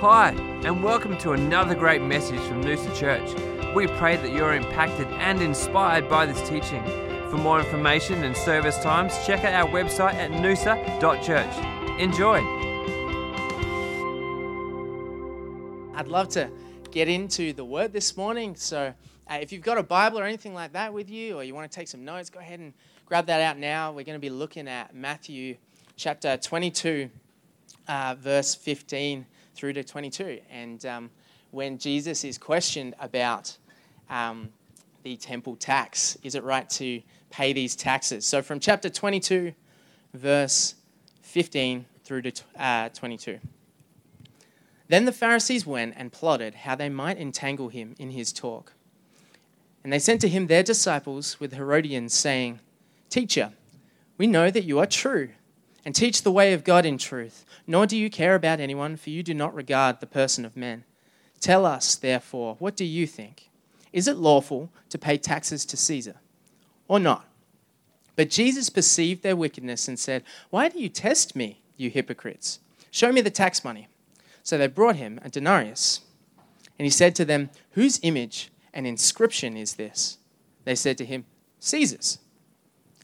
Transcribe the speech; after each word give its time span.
Hi, 0.00 0.30
and 0.62 0.84
welcome 0.84 1.18
to 1.18 1.32
another 1.32 1.74
great 1.74 2.00
message 2.00 2.38
from 2.42 2.62
Noosa 2.62 2.94
Church. 2.94 3.74
We 3.74 3.88
pray 3.88 4.14
that 4.16 4.30
you're 4.30 4.54
impacted 4.54 5.08
and 5.08 5.42
inspired 5.42 6.08
by 6.08 6.24
this 6.24 6.40
teaching. 6.48 6.84
For 7.30 7.36
more 7.36 7.58
information 7.58 8.22
and 8.22 8.36
service 8.36 8.78
times, 8.80 9.12
check 9.26 9.42
out 9.42 9.54
our 9.54 9.68
website 9.68 10.14
at 10.14 10.30
noosa.church. 10.30 11.98
Enjoy. 11.98 12.36
I'd 15.96 16.06
love 16.06 16.28
to 16.28 16.48
get 16.92 17.08
into 17.08 17.52
the 17.52 17.64
word 17.64 17.92
this 17.92 18.16
morning. 18.16 18.54
So, 18.54 18.94
uh, 19.28 19.38
if 19.40 19.50
you've 19.50 19.62
got 19.62 19.78
a 19.78 19.82
Bible 19.82 20.20
or 20.20 20.22
anything 20.22 20.54
like 20.54 20.74
that 20.74 20.94
with 20.94 21.10
you, 21.10 21.38
or 21.38 21.42
you 21.42 21.56
want 21.56 21.68
to 21.68 21.76
take 21.76 21.88
some 21.88 22.04
notes, 22.04 22.30
go 22.30 22.38
ahead 22.38 22.60
and 22.60 22.72
grab 23.04 23.26
that 23.26 23.40
out 23.40 23.58
now. 23.58 23.90
We're 23.90 24.04
going 24.04 24.14
to 24.14 24.20
be 24.20 24.30
looking 24.30 24.68
at 24.68 24.94
Matthew 24.94 25.56
chapter 25.96 26.36
22, 26.36 27.10
uh, 27.88 28.14
verse 28.16 28.54
15 28.54 29.26
through 29.58 29.72
to 29.72 29.82
22. 29.82 30.40
And 30.50 30.86
um, 30.86 31.10
when 31.50 31.78
Jesus 31.78 32.22
is 32.22 32.38
questioned 32.38 32.94
about 33.00 33.56
um, 34.08 34.50
the 35.02 35.16
temple 35.16 35.56
tax, 35.56 36.16
is 36.22 36.36
it 36.36 36.44
right 36.44 36.70
to 36.70 37.02
pay 37.30 37.52
these 37.52 37.74
taxes? 37.74 38.24
So, 38.24 38.40
from 38.40 38.60
chapter 38.60 38.88
22, 38.88 39.52
verse 40.14 40.76
15 41.22 41.84
through 42.04 42.22
to 42.22 42.32
uh, 42.56 42.88
22. 42.90 43.40
Then 44.86 45.04
the 45.04 45.12
Pharisees 45.12 45.66
went 45.66 45.94
and 45.96 46.12
plotted 46.12 46.54
how 46.54 46.74
they 46.74 46.88
might 46.88 47.18
entangle 47.18 47.68
him 47.68 47.94
in 47.98 48.10
his 48.10 48.32
talk. 48.32 48.72
And 49.82 49.92
they 49.92 49.98
sent 49.98 50.20
to 50.22 50.28
him 50.28 50.46
their 50.46 50.62
disciples 50.62 51.38
with 51.38 51.52
Herodians, 51.52 52.14
saying, 52.14 52.60
Teacher, 53.10 53.52
we 54.16 54.26
know 54.26 54.50
that 54.50 54.64
you 54.64 54.78
are 54.78 54.86
true 54.86 55.30
and 55.84 55.94
teach 55.94 56.22
the 56.22 56.32
way 56.32 56.52
of 56.52 56.64
God 56.64 56.84
in 56.84 56.98
truth, 56.98 57.44
nor 57.66 57.86
do 57.86 57.96
you 57.96 58.10
care 58.10 58.34
about 58.34 58.60
anyone, 58.60 58.96
for 58.96 59.10
you 59.10 59.22
do 59.22 59.34
not 59.34 59.54
regard 59.54 60.00
the 60.00 60.06
person 60.06 60.44
of 60.44 60.56
men. 60.56 60.84
Tell 61.40 61.64
us, 61.64 61.94
therefore, 61.94 62.56
what 62.58 62.76
do 62.76 62.84
you 62.84 63.06
think? 63.06 63.48
Is 63.92 64.08
it 64.08 64.16
lawful 64.16 64.70
to 64.90 64.98
pay 64.98 65.16
taxes 65.16 65.64
to 65.66 65.76
Caesar 65.76 66.16
or 66.88 66.98
not? 66.98 67.24
But 68.16 68.30
Jesus 68.30 68.68
perceived 68.68 69.22
their 69.22 69.36
wickedness 69.36 69.86
and 69.86 69.98
said, 69.98 70.24
Why 70.50 70.68
do 70.68 70.80
you 70.80 70.88
test 70.88 71.36
me, 71.36 71.60
you 71.76 71.88
hypocrites? 71.88 72.58
Show 72.90 73.12
me 73.12 73.20
the 73.20 73.30
tax 73.30 73.62
money. 73.62 73.88
So 74.42 74.58
they 74.58 74.66
brought 74.66 74.96
him 74.96 75.20
a 75.22 75.28
denarius. 75.28 76.00
And 76.78 76.86
he 76.86 76.90
said 76.90 77.14
to 77.16 77.24
them, 77.24 77.50
Whose 77.72 78.00
image 78.02 78.50
and 78.74 78.86
inscription 78.86 79.56
is 79.56 79.74
this? 79.74 80.18
They 80.64 80.74
said 80.74 80.98
to 80.98 81.04
him, 81.04 81.26
Caesar's. 81.60 82.18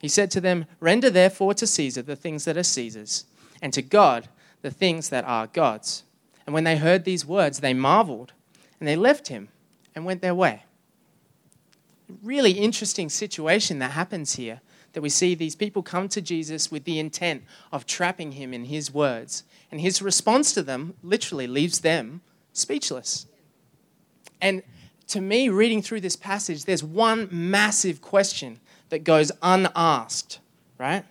He 0.00 0.08
said 0.08 0.30
to 0.32 0.40
them, 0.40 0.66
Render 0.80 1.10
therefore 1.10 1.54
to 1.54 1.66
Caesar 1.66 2.02
the 2.02 2.16
things 2.16 2.44
that 2.44 2.56
are 2.56 2.62
Caesar's, 2.62 3.24
and 3.62 3.72
to 3.72 3.82
God 3.82 4.28
the 4.62 4.70
things 4.70 5.08
that 5.08 5.24
are 5.24 5.46
God's. 5.46 6.02
And 6.46 6.54
when 6.54 6.64
they 6.64 6.76
heard 6.76 7.04
these 7.04 7.24
words, 7.24 7.60
they 7.60 7.74
marveled, 7.74 8.32
and 8.78 8.88
they 8.88 8.96
left 8.96 9.28
him 9.28 9.48
and 9.94 10.04
went 10.04 10.20
their 10.20 10.34
way. 10.34 10.64
Really 12.22 12.52
interesting 12.52 13.08
situation 13.08 13.78
that 13.78 13.92
happens 13.92 14.34
here 14.34 14.60
that 14.94 15.02
we 15.02 15.08
see 15.08 15.34
these 15.34 15.56
people 15.56 15.82
come 15.82 16.08
to 16.08 16.20
Jesus 16.20 16.70
with 16.70 16.84
the 16.84 16.98
intent 16.98 17.42
of 17.72 17.86
trapping 17.86 18.32
him 18.32 18.54
in 18.54 18.66
his 18.66 18.94
words. 18.94 19.44
And 19.70 19.80
his 19.80 20.00
response 20.00 20.52
to 20.54 20.62
them 20.62 20.94
literally 21.02 21.46
leaves 21.46 21.80
them 21.80 22.22
speechless. 22.52 23.26
And 24.40 24.62
to 25.08 25.20
me, 25.20 25.48
reading 25.48 25.82
through 25.82 26.00
this 26.00 26.16
passage, 26.16 26.64
there's 26.64 26.84
one 26.84 27.28
massive 27.30 28.00
question 28.00 28.60
that 28.90 29.04
goes 29.04 29.32
unasked, 29.42 30.40
right? 30.78 31.04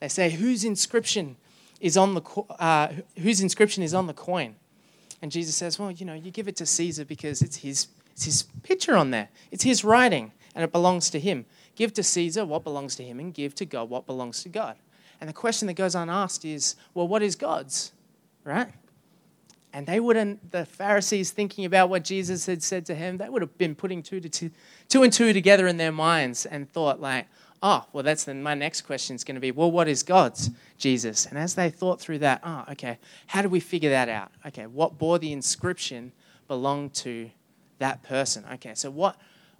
They 0.00 0.08
say, 0.08 0.30
whose 0.30 0.64
inscription 0.64 1.36
is 1.80 1.96
on 1.96 2.14
the, 2.14 2.22
uh, 2.58 2.92
whose 3.18 3.40
inscription 3.40 3.82
is 3.82 3.94
on 3.94 4.06
the 4.06 4.14
coin? 4.14 4.56
And 5.20 5.30
Jesus 5.30 5.54
says, 5.54 5.78
well, 5.78 5.90
you 5.90 6.04
know, 6.04 6.14
you 6.14 6.30
give 6.30 6.48
it 6.48 6.56
to 6.56 6.66
Caesar 6.66 7.04
because 7.04 7.42
it's 7.42 7.56
his, 7.56 7.88
it's 8.10 8.24
his 8.24 8.42
picture 8.62 8.96
on 8.96 9.12
there. 9.12 9.28
It's 9.50 9.62
his 9.62 9.84
writing, 9.84 10.32
and 10.54 10.64
it 10.64 10.72
belongs 10.72 11.10
to 11.10 11.20
him. 11.20 11.46
Give 11.76 11.94
to 11.94 12.02
Caesar 12.02 12.44
what 12.44 12.64
belongs 12.64 12.96
to 12.96 13.04
him, 13.04 13.20
and 13.20 13.32
give 13.32 13.54
to 13.56 13.64
God 13.64 13.88
what 13.88 14.06
belongs 14.06 14.42
to 14.42 14.48
God. 14.48 14.76
And 15.20 15.28
the 15.28 15.34
question 15.34 15.68
that 15.68 15.74
goes 15.74 15.94
unasked 15.94 16.44
is, 16.44 16.74
well, 16.94 17.06
what 17.06 17.22
is 17.22 17.36
God's? 17.36 17.92
Right? 18.44 18.68
And 19.72 19.86
they 19.86 20.00
wouldn't, 20.00 20.52
the 20.52 20.66
Pharisees 20.66 21.30
thinking 21.30 21.64
about 21.64 21.88
what 21.88 22.04
Jesus 22.04 22.46
had 22.46 22.62
said 22.62 22.84
to 22.86 22.94
him, 22.94 23.16
they 23.16 23.28
would 23.28 23.42
have 23.42 23.56
been 23.56 23.74
putting 23.74 24.02
two, 24.02 24.20
to 24.20 24.28
two, 24.28 24.50
two 24.88 25.02
and 25.02 25.12
two 25.12 25.32
together 25.32 25.66
in 25.66 25.78
their 25.78 25.92
minds 25.92 26.44
and 26.44 26.70
thought, 26.70 27.00
like, 27.00 27.26
oh, 27.62 27.86
well, 27.92 28.02
that's 28.02 28.24
then 28.24 28.42
my 28.42 28.54
next 28.54 28.82
question 28.82 29.14
is 29.16 29.24
going 29.24 29.36
to 29.36 29.40
be, 29.40 29.50
well, 29.50 29.70
what 29.70 29.88
is 29.88 30.02
God's, 30.02 30.50
Jesus? 30.78 31.26
And 31.26 31.38
as 31.38 31.54
they 31.54 31.70
thought 31.70 32.00
through 32.00 32.18
that, 32.18 32.40
oh, 32.44 32.64
okay, 32.72 32.98
how 33.28 33.40
do 33.40 33.48
we 33.48 33.60
figure 33.60 33.90
that 33.90 34.08
out? 34.08 34.32
Okay, 34.46 34.66
what 34.66 34.98
bore 34.98 35.18
the 35.18 35.32
inscription 35.32 36.12
belonged 36.48 36.94
to 36.94 37.30
that 37.78 38.02
person? 38.02 38.44
Okay, 38.54 38.74
so 38.74 38.90
what, 38.90 39.16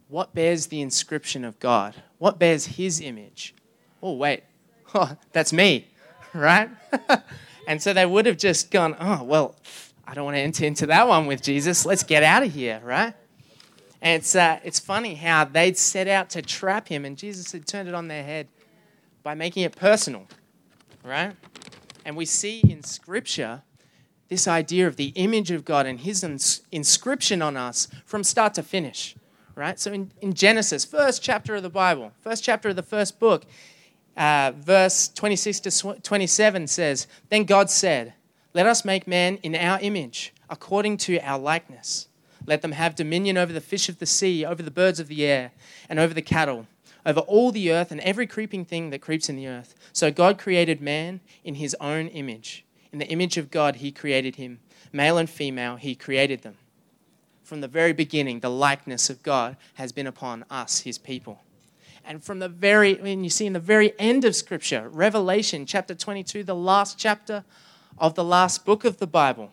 what 0.09 0.35
bears 0.35 0.67
the 0.67 0.81
inscription 0.81 1.45
of 1.45 1.59
God? 1.61 1.95
What 2.19 2.39
bears 2.39 2.67
his 2.67 3.01
image? 3.01 3.55
Oh, 4.03 4.15
wait, 4.15 4.43
oh, 4.95 5.17
that's 5.33 5.53
me, 5.53 5.89
right? 6.35 6.69
and 7.69 7.81
so 7.81 7.93
they 7.93 8.07
would 8.07 8.27
have 8.27 8.37
just 8.37 8.71
gone, 8.71 8.97
oh, 8.99 9.23
well, 9.23 9.55
I 10.07 10.15
don't 10.15 10.25
want 10.25 10.37
to 10.37 10.41
enter 10.41 10.65
into 10.65 10.87
that 10.87 11.07
one 11.07 11.27
with 11.27 11.43
Jesus. 11.43 11.87
Let's 11.87 12.03
get 12.03 12.23
out 12.23 12.43
of 12.43 12.53
here, 12.53 12.81
right? 12.85 13.15
And 14.01 14.21
it's, 14.21 14.35
uh, 14.35 14.59
it's 14.65 14.81
funny 14.81 15.15
how 15.15 15.45
they'd 15.45 15.79
set 15.79 16.09
out 16.09 16.31
to 16.31 16.43
trap 16.43 16.89
him, 16.89 17.05
and 17.05 17.17
Jesus 17.17 17.53
had 17.53 17.67
turned 17.67 17.89
it 17.89 17.95
on 17.95 18.09
their 18.09 18.25
head 18.25 18.49
by 19.23 19.35
making 19.35 19.63
it 19.63 19.77
personal, 19.77 20.27
right? 21.05 21.37
And 22.05 22.17
we 22.17 22.25
see 22.25 22.61
in 22.61 22.83
Scripture 22.83 23.63
this 24.29 24.49
idea 24.49 24.89
of 24.89 24.97
the 24.97 25.13
image 25.15 25.51
of 25.51 25.65
God 25.65 25.87
and 25.87 26.01
his 26.01 26.25
ins- 26.25 26.63
inscription 26.73 27.43
on 27.43 27.57
us 27.57 27.87
from 28.05 28.25
start 28.25 28.55
to 28.55 28.63
finish, 28.63 29.15
right? 29.55 29.79
So 29.79 29.93
in, 29.93 30.11
in 30.21 30.33
Genesis, 30.35 30.85
first 30.85 31.23
chapter 31.23 31.55
of 31.55 31.63
the 31.63 31.71
Bible, 31.71 32.13
first 32.21 32.43
chapter 32.43 32.71
of 32.71 32.77
the 32.77 32.83
first 32.83 33.21
book, 33.21 33.45
uh, 34.17 34.53
verse 34.57 35.09
26 35.09 35.61
to 35.61 36.01
27 36.01 36.67
says, 36.67 37.07
Then 37.29 37.45
God 37.45 37.71
said, 37.71 38.15
Let 38.55 38.67
us 38.67 38.85
make 38.85 39.07
man 39.07 39.37
in 39.37 39.55
our 39.55 39.79
image, 39.81 40.33
according 40.51 40.99
to 40.99 41.19
our 41.21 41.39
likeness 41.39 42.09
let 42.47 42.63
them 42.63 42.73
have 42.73 42.95
dominion 42.95 43.39
over 43.39 43.53
the 43.53 43.61
fish 43.61 43.89
of 43.89 43.99
the 43.99 44.07
sea, 44.07 44.45
over 44.45 44.63
the 44.63 44.71
birds 44.71 45.01
of 45.01 45.09
the 45.09 45.25
air, 45.25 45.53
and 45.89 45.99
over 45.99 46.15
the 46.15 46.23
cattle, 46.23 46.67
over 47.07 47.21
all 47.21 47.51
the 47.51 47.73
earth 47.73 47.91
and 47.91 48.01
every 48.01 48.27
creeping 48.27 48.65
thing 48.65 48.91
that 48.91 49.01
creeps 49.01 49.29
in 49.29 49.37
the 49.37 49.47
earth. 49.47 49.75
So 49.93 50.11
God 50.11 50.39
created 50.39 50.81
man 50.81 51.21
in 51.45 51.57
his 51.57 51.77
own 51.81 52.09
image. 52.09 52.65
In 52.93 52.99
the 52.99 53.09
image 53.09 53.37
of 53.37 53.51
God, 53.51 53.77
he 53.77 53.91
created 53.91 54.37
him. 54.37 54.61
Male 54.93 55.19
and 55.19 55.31
female, 55.31 55.77
he 55.77 55.95
created 55.95 56.43
them. 56.43 56.57
From 57.43 57.61
the 57.61 57.69
very 57.69 57.93
beginning, 57.93 58.41
the 58.41 58.51
likeness 58.51 59.11
of 59.11 59.23
God 59.23 59.57
has 59.75 59.93
been 59.93 60.07
upon 60.07 60.45
us, 60.51 60.81
his 60.81 60.99
people. 60.99 61.41
And 62.05 62.23
from 62.23 62.41
the 62.41 62.49
very, 62.49 62.95
when 62.95 63.23
you 63.23 63.31
see 63.31 63.47
in 63.47 63.53
the 63.53 63.61
very 63.61 63.93
end 63.99 64.25
of 64.25 64.35
Scripture, 64.35 64.89
Revelation 64.89 65.67
chapter 65.67 65.95
22, 65.95 66.43
the 66.45 66.55
last 66.55 66.99
chapter 66.99 67.45
of 68.03 68.17
the 68.17 68.25
last 68.25 68.65
book 68.65 68.85
of 68.85 68.97
the 68.97 69.07
Bible, 69.07 69.53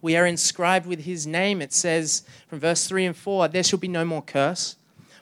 we 0.00 0.16
are 0.16 0.24
inscribed 0.24 0.86
with 0.86 1.00
his 1.00 1.26
name. 1.26 1.60
It 1.60 1.72
says 1.72 2.22
from 2.46 2.60
verse 2.60 2.86
3 2.86 3.06
and 3.06 3.16
4 3.16 3.48
there 3.48 3.64
shall 3.64 3.80
be 3.80 3.88
no 3.88 4.04
more 4.04 4.22
curse, 4.22 4.76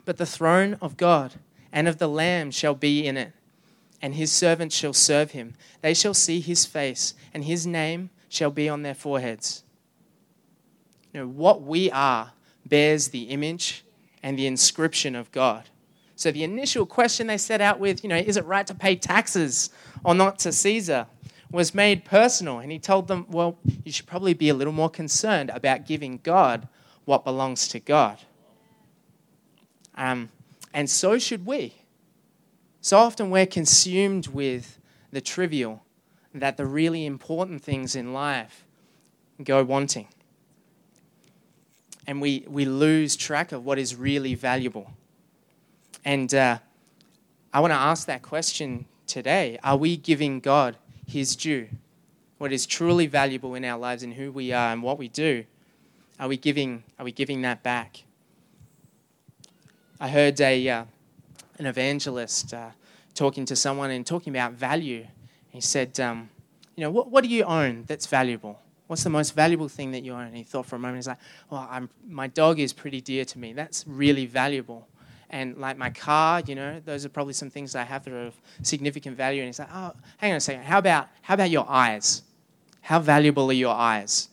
but 0.05 0.17
the 0.17 0.27
throne 0.27 0.77
of 0.79 0.95
God 0.95 1.33
and 1.73 1.87
of 1.87 1.97
the 1.97 2.07
Lamb 2.07 2.51
shall 2.51 2.75
be 2.75 3.07
in 3.07 3.17
it, 3.17 3.33
and 3.99 4.13
his 4.13 4.31
servants 4.31 4.75
shall 4.75 4.93
serve 4.93 5.31
him. 5.31 5.55
They 5.81 5.95
shall 5.95 6.13
see 6.13 6.39
his 6.39 6.67
face, 6.67 7.15
and 7.33 7.45
his 7.45 7.65
name 7.65 8.11
shall 8.29 8.51
be 8.51 8.69
on 8.69 8.83
their 8.83 8.93
foreheads. 8.93 9.63
You 11.13 11.21
know, 11.21 11.27
what 11.27 11.63
we 11.63 11.89
are 11.89 12.33
bears 12.63 13.07
the 13.07 13.23
image 13.23 13.83
and 14.21 14.37
the 14.37 14.45
inscription 14.45 15.15
of 15.15 15.31
God. 15.31 15.63
So 16.15 16.31
the 16.31 16.43
initial 16.43 16.85
question 16.85 17.25
they 17.25 17.39
set 17.39 17.59
out 17.59 17.79
with, 17.79 18.03
you 18.03 18.09
know, 18.09 18.17
is 18.17 18.37
it 18.37 18.45
right 18.45 18.67
to 18.67 18.75
pay 18.75 18.95
taxes 18.95 19.71
or 20.03 20.13
not 20.13 20.37
to 20.39 20.51
Caesar? 20.51 21.07
Was 21.51 21.73
made 21.73 22.05
personal. 22.05 22.59
And 22.59 22.71
he 22.71 22.79
told 22.79 23.07
them, 23.07 23.25
well, 23.29 23.57
you 23.83 23.91
should 23.91 24.07
probably 24.07 24.33
be 24.33 24.49
a 24.49 24.53
little 24.53 24.73
more 24.73 24.89
concerned 24.89 25.49
about 25.51 25.85
giving 25.85 26.19
God 26.23 26.67
what 27.05 27.23
belongs 27.23 27.67
to 27.69 27.79
God. 27.79 28.19
Um, 29.95 30.29
and 30.73 30.89
so 30.89 31.17
should 31.17 31.45
we. 31.45 31.75
So 32.81 32.97
often 32.97 33.29
we're 33.29 33.45
consumed 33.45 34.27
with 34.27 34.79
the 35.11 35.21
trivial, 35.21 35.83
that 36.33 36.57
the 36.57 36.65
really 36.65 37.05
important 37.05 37.63
things 37.63 37.95
in 37.95 38.13
life 38.13 38.65
go 39.43 39.63
wanting. 39.63 40.07
And 42.05 42.21
we, 42.21 42.45
we 42.47 42.65
lose 42.65 43.15
track 43.15 43.51
of 43.51 43.65
what 43.65 43.79
is 43.79 43.95
really 43.95 44.35
valuable. 44.35 44.91
And 46.03 46.33
uh, 46.35 46.59
I 47.53 47.59
want 47.61 47.71
to 47.71 47.77
ask 47.77 48.05
that 48.07 48.21
question 48.21 48.85
today 49.07 49.57
Are 49.63 49.77
we 49.77 49.97
giving 49.97 50.39
God 50.39 50.77
his 51.07 51.35
due. 51.35 51.67
What 52.37 52.51
is 52.51 52.65
truly 52.65 53.07
valuable 53.07 53.55
in 53.55 53.63
our 53.63 53.79
lives 53.79 54.03
and 54.03 54.13
who 54.13 54.31
we 54.31 54.51
are 54.51 54.71
and 54.71 54.83
what 54.83 54.97
we 54.97 55.07
do, 55.07 55.45
are 56.19 56.27
we 56.27 56.37
giving, 56.37 56.83
are 56.99 57.05
we 57.05 57.11
giving 57.11 57.41
that 57.41 57.63
back? 57.63 58.03
I 59.99 60.09
heard 60.09 60.39
a, 60.41 60.69
uh, 60.69 60.85
an 61.57 61.65
evangelist 61.65 62.53
uh, 62.53 62.71
talking 63.13 63.45
to 63.45 63.55
someone 63.55 63.91
and 63.91 64.05
talking 64.05 64.33
about 64.33 64.53
value. 64.53 65.07
He 65.49 65.61
said, 65.61 65.99
um, 65.99 66.29
You 66.75 66.81
know, 66.83 66.91
what, 66.91 67.09
what 67.09 67.23
do 67.23 67.29
you 67.29 67.43
own 67.43 67.85
that's 67.87 68.05
valuable? 68.05 68.59
What's 68.87 69.03
the 69.03 69.09
most 69.09 69.33
valuable 69.33 69.67
thing 69.67 69.91
that 69.91 70.03
you 70.03 70.13
own? 70.13 70.27
And 70.27 70.35
he 70.35 70.43
thought 70.43 70.65
for 70.65 70.75
a 70.75 70.79
moment. 70.79 70.97
He's 70.97 71.07
like, 71.07 71.17
well, 71.49 71.67
I'm, 71.71 71.89
my 72.07 72.27
dog 72.27 72.59
is 72.59 72.71
pretty 72.71 73.01
dear 73.01 73.25
to 73.25 73.39
me. 73.39 73.53
That's 73.53 73.83
really 73.87 74.27
valuable. 74.27 74.87
And 75.29 75.57
like 75.57 75.77
my 75.77 75.89
car, 75.89 76.41
you 76.45 76.55
know, 76.55 76.79
those 76.85 77.05
are 77.05 77.09
probably 77.09 77.33
some 77.33 77.49
things 77.49 77.75
I 77.75 77.83
have 77.83 78.03
that 78.05 78.13
are 78.13 78.27
of 78.27 78.39
significant 78.61 79.17
value. 79.17 79.41
And 79.41 79.47
he's 79.47 79.59
like, 79.59 79.69
oh, 79.73 79.93
hang 80.17 80.31
on 80.31 80.37
a 80.37 80.39
second. 80.39 80.63
How 80.63 80.77
about, 80.77 81.07
how 81.21 81.33
about 81.33 81.49
your 81.49 81.65
eyes? 81.67 82.23
How 82.81 82.99
valuable 82.99 83.49
are 83.49 83.53
your 83.53 83.73
eyes? 83.73 84.29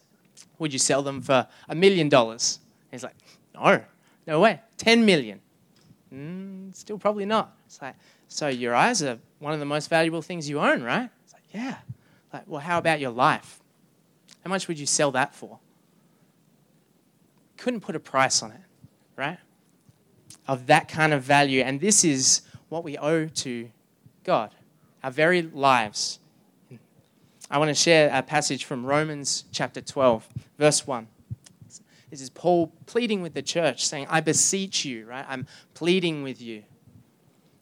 Would 0.59 0.73
you 0.73 0.79
sell 0.79 1.03
them 1.03 1.23
for 1.23 1.47
a 1.69 1.75
million 1.75 2.09
dollars? 2.09 2.61
He's 2.91 3.03
like, 3.03 3.15
no, 3.55 3.83
no 4.27 4.41
way. 4.41 4.61
10 4.77 5.05
million. 5.05 5.41
Mm, 6.13 6.75
still 6.75 6.99
probably 6.99 7.25
not. 7.25 7.57
It's 7.67 7.81
like, 7.81 7.95
so 8.29 8.49
your 8.49 8.75
eyes 8.75 9.03
are 9.03 9.19
one 9.39 9.55
of 9.55 9.61
the 9.61 9.67
most 9.67 9.89
valuable 9.89 10.23
things 10.23 10.49
you 10.49 10.61
own, 10.61 10.83
right? 10.83 11.09
It's 11.25 11.33
like, 11.33 11.43
yeah. 11.53 11.77
Like, 12.33 12.45
well, 12.47 12.61
how 12.61 12.79
about 12.79 13.01
your 13.01 13.11
life? 13.11 13.61
How 14.45 14.51
much 14.51 14.69
would 14.69 14.79
you 14.79 14.87
sell 14.87 15.11
that 15.13 15.35
for? 15.35 15.59
Couldn't 17.57 17.81
put 17.81 17.97
a 17.97 18.01
price 18.01 18.43
on 18.43 18.53
it, 18.53 18.61
right? 19.17 19.39
Of 20.49 20.67
that 20.67 20.89
kind 20.89 21.13
of 21.13 21.23
value. 21.23 21.63
And 21.63 21.81
this 21.81 22.05
is 22.05 22.43
what 22.69 22.85
we 22.85 22.99
owe 22.99 23.27
to 23.27 23.71
God 24.25 24.55
our 25.03 25.11
very 25.11 25.43
lives. 25.43 26.19
I 27.51 27.59
want 27.59 27.69
to 27.69 27.75
share 27.75 28.11
a 28.13 28.23
passage 28.23 28.65
from 28.65 28.87
Romans 28.87 29.45
chapter 29.53 29.81
12, 29.81 30.29
verse 30.59 30.87
1. 30.87 31.07
This 32.09 32.21
is 32.21 32.31
Paul 32.31 32.73
pleading 32.87 33.23
with 33.23 33.35
the 33.35 33.43
church, 33.43 33.87
saying, 33.87 34.07
I 34.09 34.21
beseech 34.21 34.85
you, 34.85 35.07
right? 35.07 35.25
I'm 35.29 35.47
pleading 35.75 36.23
with 36.23 36.41
you. 36.41 36.63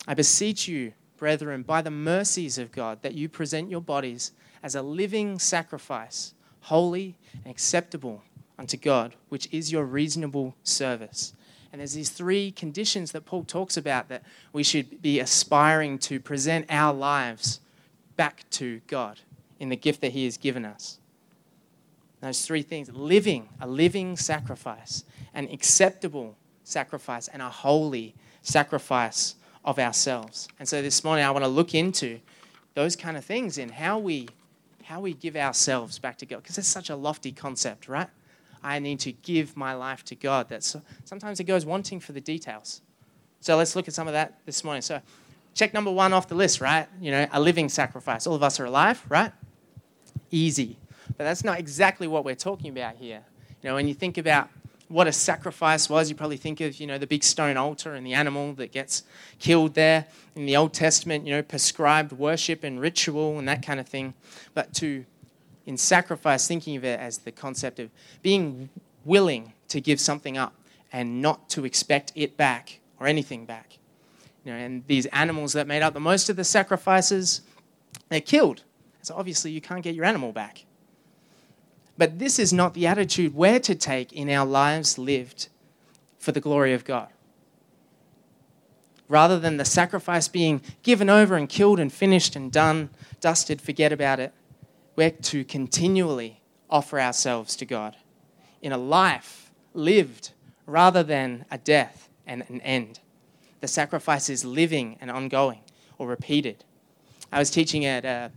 I 0.06 0.14
beseech 0.14 0.68
you, 0.68 0.92
brethren, 1.16 1.62
by 1.62 1.82
the 1.82 1.90
mercies 1.90 2.58
of 2.58 2.72
God, 2.72 3.02
that 3.02 3.14
you 3.14 3.28
present 3.28 3.70
your 3.70 3.80
bodies 3.80 4.32
as 4.62 4.74
a 4.74 4.82
living 4.82 5.38
sacrifice, 5.38 6.34
holy 6.62 7.16
and 7.44 7.50
acceptable 7.50 8.22
unto 8.58 8.76
God, 8.76 9.14
which 9.28 9.48
is 9.52 9.72
your 9.72 9.84
reasonable 9.84 10.54
service. 10.62 11.32
And 11.72 11.80
there's 11.80 11.92
these 11.92 12.10
three 12.10 12.50
conditions 12.50 13.12
that 13.12 13.24
Paul 13.24 13.44
talks 13.44 13.76
about 13.76 14.08
that 14.08 14.22
we 14.52 14.62
should 14.62 15.00
be 15.00 15.20
aspiring 15.20 15.98
to 16.00 16.18
present 16.18 16.66
our 16.68 16.92
lives 16.92 17.60
back 18.16 18.44
to 18.50 18.80
God 18.86 19.20
in 19.58 19.68
the 19.68 19.76
gift 19.76 20.00
that 20.00 20.12
He 20.12 20.24
has 20.24 20.36
given 20.36 20.64
us. 20.64 20.98
Those 22.20 22.44
three 22.44 22.62
things 22.62 22.90
living, 22.92 23.48
a 23.60 23.66
living 23.66 24.16
sacrifice, 24.16 25.04
an 25.32 25.48
acceptable 25.50 26.36
sacrifice, 26.64 27.28
and 27.28 27.40
a 27.40 27.48
holy 27.48 28.14
sacrifice 28.42 29.36
of 29.64 29.78
ourselves. 29.78 30.48
And 30.58 30.68
so 30.68 30.82
this 30.82 31.04
morning 31.04 31.24
I 31.24 31.30
want 31.30 31.44
to 31.44 31.48
look 31.48 31.74
into 31.74 32.20
those 32.74 32.96
kind 32.96 33.16
of 33.16 33.24
things 33.24 33.58
in 33.58 33.68
how 33.70 33.98
we 33.98 34.28
how 34.84 34.98
we 34.98 35.14
give 35.14 35.36
ourselves 35.36 36.00
back 36.00 36.18
to 36.18 36.26
God 36.26 36.42
because 36.42 36.58
it's 36.58 36.66
such 36.66 36.90
a 36.90 36.96
lofty 36.96 37.30
concept, 37.30 37.86
right? 37.86 38.08
I 38.62 38.78
need 38.78 39.00
to 39.00 39.12
give 39.12 39.56
my 39.56 39.74
life 39.74 40.04
to 40.06 40.14
God. 40.14 40.48
That's 40.48 40.76
sometimes 41.04 41.40
it 41.40 41.44
goes 41.44 41.64
wanting 41.64 42.00
for 42.00 42.12
the 42.12 42.20
details. 42.20 42.82
So 43.40 43.56
let's 43.56 43.74
look 43.74 43.88
at 43.88 43.94
some 43.94 44.06
of 44.06 44.12
that 44.12 44.38
this 44.44 44.62
morning. 44.64 44.82
So 44.82 45.00
check 45.54 45.72
number 45.72 45.90
1 45.90 46.12
off 46.12 46.28
the 46.28 46.34
list, 46.34 46.60
right? 46.60 46.86
You 47.00 47.10
know, 47.10 47.26
a 47.32 47.40
living 47.40 47.68
sacrifice. 47.68 48.26
All 48.26 48.34
of 48.34 48.42
us 48.42 48.60
are 48.60 48.66
alive, 48.66 49.02
right? 49.08 49.32
Easy. 50.30 50.76
But 51.16 51.24
that's 51.24 51.44
not 51.44 51.58
exactly 51.58 52.06
what 52.06 52.24
we're 52.24 52.34
talking 52.34 52.70
about 52.70 52.96
here. 52.96 53.22
You 53.62 53.68
know, 53.68 53.74
when 53.74 53.88
you 53.88 53.94
think 53.94 54.18
about 54.18 54.48
what 54.90 55.06
a 55.06 55.12
sacrifice 55.12 55.88
was. 55.88 56.10
You 56.10 56.16
probably 56.16 56.36
think 56.36 56.60
of, 56.60 56.80
you 56.80 56.86
know, 56.86 56.98
the 56.98 57.06
big 57.06 57.22
stone 57.22 57.56
altar 57.56 57.94
and 57.94 58.04
the 58.04 58.12
animal 58.12 58.54
that 58.54 58.72
gets 58.72 59.04
killed 59.38 59.74
there. 59.74 60.06
In 60.34 60.46
the 60.46 60.56
Old 60.56 60.74
Testament, 60.74 61.24
you 61.24 61.32
know, 61.32 61.42
prescribed 61.42 62.10
worship 62.10 62.64
and 62.64 62.80
ritual 62.80 63.38
and 63.38 63.48
that 63.48 63.64
kind 63.64 63.78
of 63.78 63.88
thing. 63.88 64.14
But 64.52 64.74
to, 64.74 65.06
in 65.66 65.76
sacrifice, 65.76 66.46
thinking 66.46 66.76
of 66.76 66.84
it 66.84 66.98
as 66.98 67.18
the 67.18 67.32
concept 67.32 67.78
of 67.78 67.90
being 68.22 68.68
willing 69.04 69.52
to 69.68 69.80
give 69.80 70.00
something 70.00 70.36
up 70.36 70.54
and 70.92 71.22
not 71.22 71.48
to 71.50 71.64
expect 71.64 72.12
it 72.14 72.36
back 72.36 72.80
or 72.98 73.06
anything 73.06 73.46
back. 73.46 73.78
You 74.44 74.52
know, 74.52 74.58
and 74.58 74.84
these 74.86 75.06
animals 75.06 75.52
that 75.52 75.66
made 75.66 75.82
up 75.82 75.94
the 75.94 76.00
most 76.00 76.28
of 76.30 76.36
the 76.36 76.44
sacrifices, 76.44 77.42
they're 78.08 78.20
killed. 78.20 78.62
So 79.02 79.14
obviously 79.14 79.50
you 79.50 79.60
can't 79.60 79.82
get 79.82 79.94
your 79.94 80.04
animal 80.04 80.32
back. 80.32 80.64
But 81.96 82.18
this 82.18 82.38
is 82.38 82.52
not 82.52 82.74
the 82.74 82.86
attitude 82.86 83.34
we're 83.34 83.60
to 83.60 83.74
take 83.74 84.12
in 84.12 84.30
our 84.30 84.46
lives 84.46 84.96
lived 84.98 85.48
for 86.18 86.32
the 86.32 86.40
glory 86.40 86.72
of 86.72 86.84
God. 86.84 87.08
Rather 89.08 89.38
than 89.38 89.56
the 89.56 89.64
sacrifice 89.64 90.28
being 90.28 90.62
given 90.82 91.10
over 91.10 91.34
and 91.36 91.48
killed 91.48 91.80
and 91.80 91.92
finished 91.92 92.36
and 92.36 92.50
done, 92.50 92.90
dusted, 93.20 93.60
forget 93.60 93.92
about 93.92 94.20
it, 94.20 94.32
we're 95.00 95.08
to 95.08 95.44
continually 95.44 96.42
offer 96.68 97.00
ourselves 97.00 97.56
to 97.56 97.64
God 97.64 97.96
in 98.60 98.70
a 98.70 98.76
life 98.76 99.50
lived 99.72 100.32
rather 100.66 101.02
than 101.02 101.46
a 101.50 101.56
death 101.56 102.10
and 102.26 102.44
an 102.50 102.60
end. 102.60 103.00
The 103.62 103.66
sacrifice 103.66 104.28
is 104.28 104.44
living 104.44 104.98
and 105.00 105.10
ongoing 105.10 105.60
or 105.96 106.06
repeated. 106.06 106.64
I 107.32 107.38
was 107.38 107.50
teaching 107.50 107.86
at 107.86 108.04
a, 108.04 108.30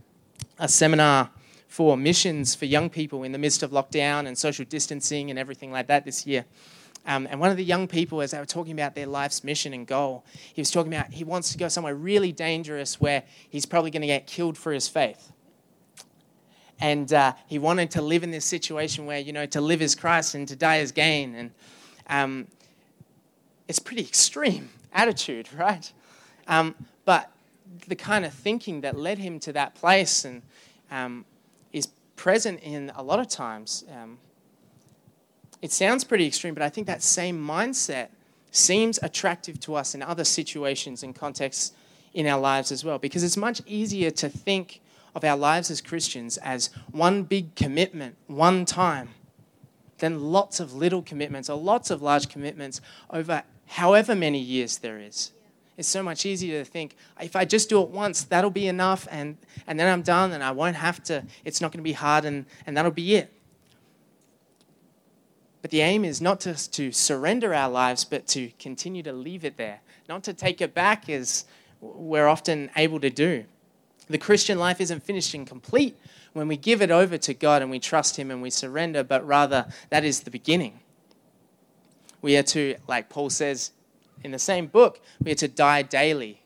a 0.58 0.66
seminar 0.66 1.28
for 1.68 1.98
missions 1.98 2.54
for 2.54 2.64
young 2.64 2.88
people 2.88 3.24
in 3.24 3.32
the 3.32 3.38
midst 3.38 3.62
of 3.62 3.70
lockdown 3.70 4.26
and 4.26 4.38
social 4.38 4.64
distancing 4.64 5.28
and 5.28 5.38
everything 5.38 5.70
like 5.70 5.88
that 5.88 6.06
this 6.06 6.26
year. 6.26 6.46
Um, 7.04 7.28
and 7.30 7.40
one 7.40 7.50
of 7.50 7.58
the 7.58 7.64
young 7.64 7.86
people, 7.86 8.22
as 8.22 8.30
they 8.30 8.38
were 8.38 8.46
talking 8.46 8.72
about 8.72 8.94
their 8.94 9.06
life's 9.06 9.44
mission 9.44 9.74
and 9.74 9.86
goal, 9.86 10.24
he 10.54 10.62
was 10.62 10.70
talking 10.70 10.94
about 10.94 11.12
he 11.12 11.24
wants 11.24 11.52
to 11.52 11.58
go 11.58 11.68
somewhere 11.68 11.94
really 11.94 12.32
dangerous 12.32 12.98
where 12.98 13.24
he's 13.50 13.66
probably 13.66 13.90
going 13.90 14.00
to 14.00 14.06
get 14.06 14.26
killed 14.26 14.56
for 14.56 14.72
his 14.72 14.88
faith. 14.88 15.30
And 16.80 17.12
uh, 17.12 17.34
he 17.46 17.58
wanted 17.58 17.90
to 17.92 18.02
live 18.02 18.22
in 18.24 18.30
this 18.30 18.44
situation 18.44 19.06
where, 19.06 19.18
you 19.18 19.32
know, 19.32 19.46
to 19.46 19.60
live 19.60 19.80
is 19.80 19.94
Christ 19.94 20.34
and 20.34 20.46
to 20.48 20.56
die 20.56 20.78
is 20.78 20.92
gain. 20.92 21.34
And 21.34 21.50
um, 22.08 22.46
it's 23.68 23.78
pretty 23.78 24.02
extreme 24.02 24.70
attitude, 24.92 25.48
right? 25.56 25.92
Um, 26.46 26.74
but 27.04 27.30
the 27.88 27.96
kind 27.96 28.24
of 28.24 28.32
thinking 28.32 28.82
that 28.82 28.96
led 28.96 29.18
him 29.18 29.38
to 29.40 29.52
that 29.52 29.74
place 29.74 30.24
and 30.24 30.42
um, 30.90 31.24
is 31.72 31.88
present 32.16 32.60
in 32.60 32.92
a 32.96 33.02
lot 33.02 33.18
of 33.18 33.28
times. 33.28 33.84
Um, 33.92 34.18
it 35.62 35.72
sounds 35.72 36.04
pretty 36.04 36.26
extreme, 36.26 36.54
but 36.54 36.62
I 36.62 36.68
think 36.68 36.86
that 36.86 37.02
same 37.02 37.42
mindset 37.42 38.08
seems 38.50 38.98
attractive 39.02 39.58
to 39.60 39.74
us 39.74 39.94
in 39.94 40.02
other 40.02 40.24
situations 40.24 41.02
and 41.02 41.14
contexts 41.14 41.72
in 42.12 42.26
our 42.26 42.38
lives 42.38 42.70
as 42.70 42.84
well, 42.84 42.98
because 42.98 43.24
it's 43.24 43.36
much 43.36 43.60
easier 43.66 44.10
to 44.10 44.28
think 44.28 44.80
of 45.14 45.24
our 45.24 45.36
lives 45.36 45.70
as 45.70 45.80
Christians 45.80 46.36
as 46.38 46.70
one 46.90 47.22
big 47.22 47.54
commitment, 47.54 48.16
one 48.26 48.64
time, 48.64 49.10
then 49.98 50.20
lots 50.20 50.60
of 50.60 50.74
little 50.74 51.02
commitments 51.02 51.48
or 51.48 51.58
lots 51.58 51.90
of 51.90 52.02
large 52.02 52.28
commitments 52.28 52.80
over 53.10 53.42
however 53.66 54.14
many 54.14 54.38
years 54.38 54.78
there 54.78 54.98
is. 54.98 55.32
It's 55.76 55.88
so 55.88 56.02
much 56.02 56.24
easier 56.24 56.62
to 56.62 56.70
think, 56.70 56.96
if 57.20 57.34
I 57.34 57.44
just 57.44 57.68
do 57.68 57.82
it 57.82 57.88
once, 57.88 58.22
that'll 58.22 58.50
be 58.50 58.68
enough, 58.68 59.08
and, 59.10 59.36
and 59.66 59.78
then 59.78 59.92
I'm 59.92 60.02
done, 60.02 60.32
and 60.32 60.42
I 60.42 60.52
won't 60.52 60.76
have 60.76 61.02
to, 61.04 61.24
it's 61.44 61.60
not 61.60 61.72
going 61.72 61.80
to 61.80 61.84
be 61.84 61.94
hard, 61.94 62.24
and, 62.24 62.46
and 62.66 62.76
that'll 62.76 62.92
be 62.92 63.16
it. 63.16 63.32
But 65.62 65.70
the 65.70 65.80
aim 65.80 66.04
is 66.04 66.20
not 66.20 66.40
just 66.40 66.72
to 66.74 66.92
surrender 66.92 67.54
our 67.54 67.70
lives, 67.70 68.04
but 68.04 68.26
to 68.28 68.50
continue 68.58 69.02
to 69.02 69.12
leave 69.12 69.44
it 69.44 69.56
there, 69.56 69.80
not 70.08 70.22
to 70.24 70.34
take 70.34 70.60
it 70.60 70.74
back 70.74 71.08
as 71.08 71.44
we're 71.80 72.28
often 72.28 72.70
able 72.76 73.00
to 73.00 73.10
do. 73.10 73.44
The 74.08 74.18
Christian 74.18 74.58
life 74.58 74.80
isn't 74.80 75.02
finished 75.02 75.34
and 75.34 75.46
complete 75.46 75.96
when 76.34 76.48
we 76.48 76.56
give 76.56 76.82
it 76.82 76.90
over 76.90 77.16
to 77.18 77.34
God 77.34 77.62
and 77.62 77.70
we 77.70 77.78
trust 77.78 78.16
Him 78.16 78.30
and 78.30 78.42
we 78.42 78.50
surrender, 78.50 79.02
but 79.02 79.26
rather 79.26 79.66
that 79.90 80.04
is 80.04 80.20
the 80.20 80.30
beginning. 80.30 80.80
We 82.20 82.36
are 82.36 82.42
to, 82.42 82.76
like 82.88 83.08
Paul 83.08 83.30
says 83.30 83.72
in 84.22 84.30
the 84.30 84.38
same 84.38 84.66
book, 84.66 85.00
we 85.22 85.32
are 85.32 85.36
to 85.36 85.48
die 85.48 85.82
daily, 85.82 86.42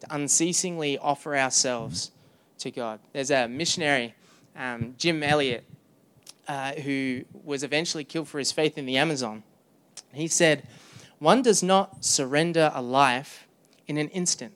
to 0.00 0.06
unceasingly 0.14 0.98
offer 0.98 1.36
ourselves 1.36 2.10
to 2.58 2.70
God. 2.70 3.00
There's 3.12 3.30
a 3.30 3.46
missionary, 3.46 4.14
um, 4.56 4.94
Jim 4.98 5.22
Elliot, 5.22 5.64
uh, 6.46 6.72
who 6.72 7.24
was 7.44 7.62
eventually 7.62 8.04
killed 8.04 8.28
for 8.28 8.38
his 8.38 8.52
faith 8.52 8.78
in 8.78 8.86
the 8.86 8.96
Amazon. 8.96 9.42
He 10.12 10.28
said, 10.28 10.66
One 11.18 11.42
does 11.42 11.62
not 11.62 12.04
surrender 12.04 12.72
a 12.74 12.82
life 12.82 13.46
in 13.86 13.98
an 13.98 14.08
instant. 14.08 14.54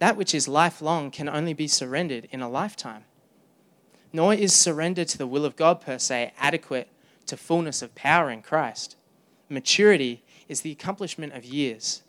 That 0.00 0.16
which 0.16 0.34
is 0.34 0.48
lifelong 0.48 1.10
can 1.10 1.28
only 1.28 1.52
be 1.52 1.68
surrendered 1.68 2.26
in 2.32 2.40
a 2.40 2.48
lifetime. 2.48 3.04
Nor 4.12 4.34
is 4.34 4.54
surrender 4.54 5.04
to 5.04 5.18
the 5.18 5.26
will 5.26 5.44
of 5.44 5.56
God 5.56 5.80
per 5.80 5.98
se 5.98 6.32
adequate 6.38 6.88
to 7.26 7.36
fullness 7.36 7.82
of 7.82 7.94
power 7.94 8.30
in 8.30 8.42
Christ. 8.42 8.96
Maturity 9.48 10.24
is 10.48 10.62
the 10.62 10.72
accomplishment 10.72 11.34
of 11.34 11.44
years. 11.44 12.02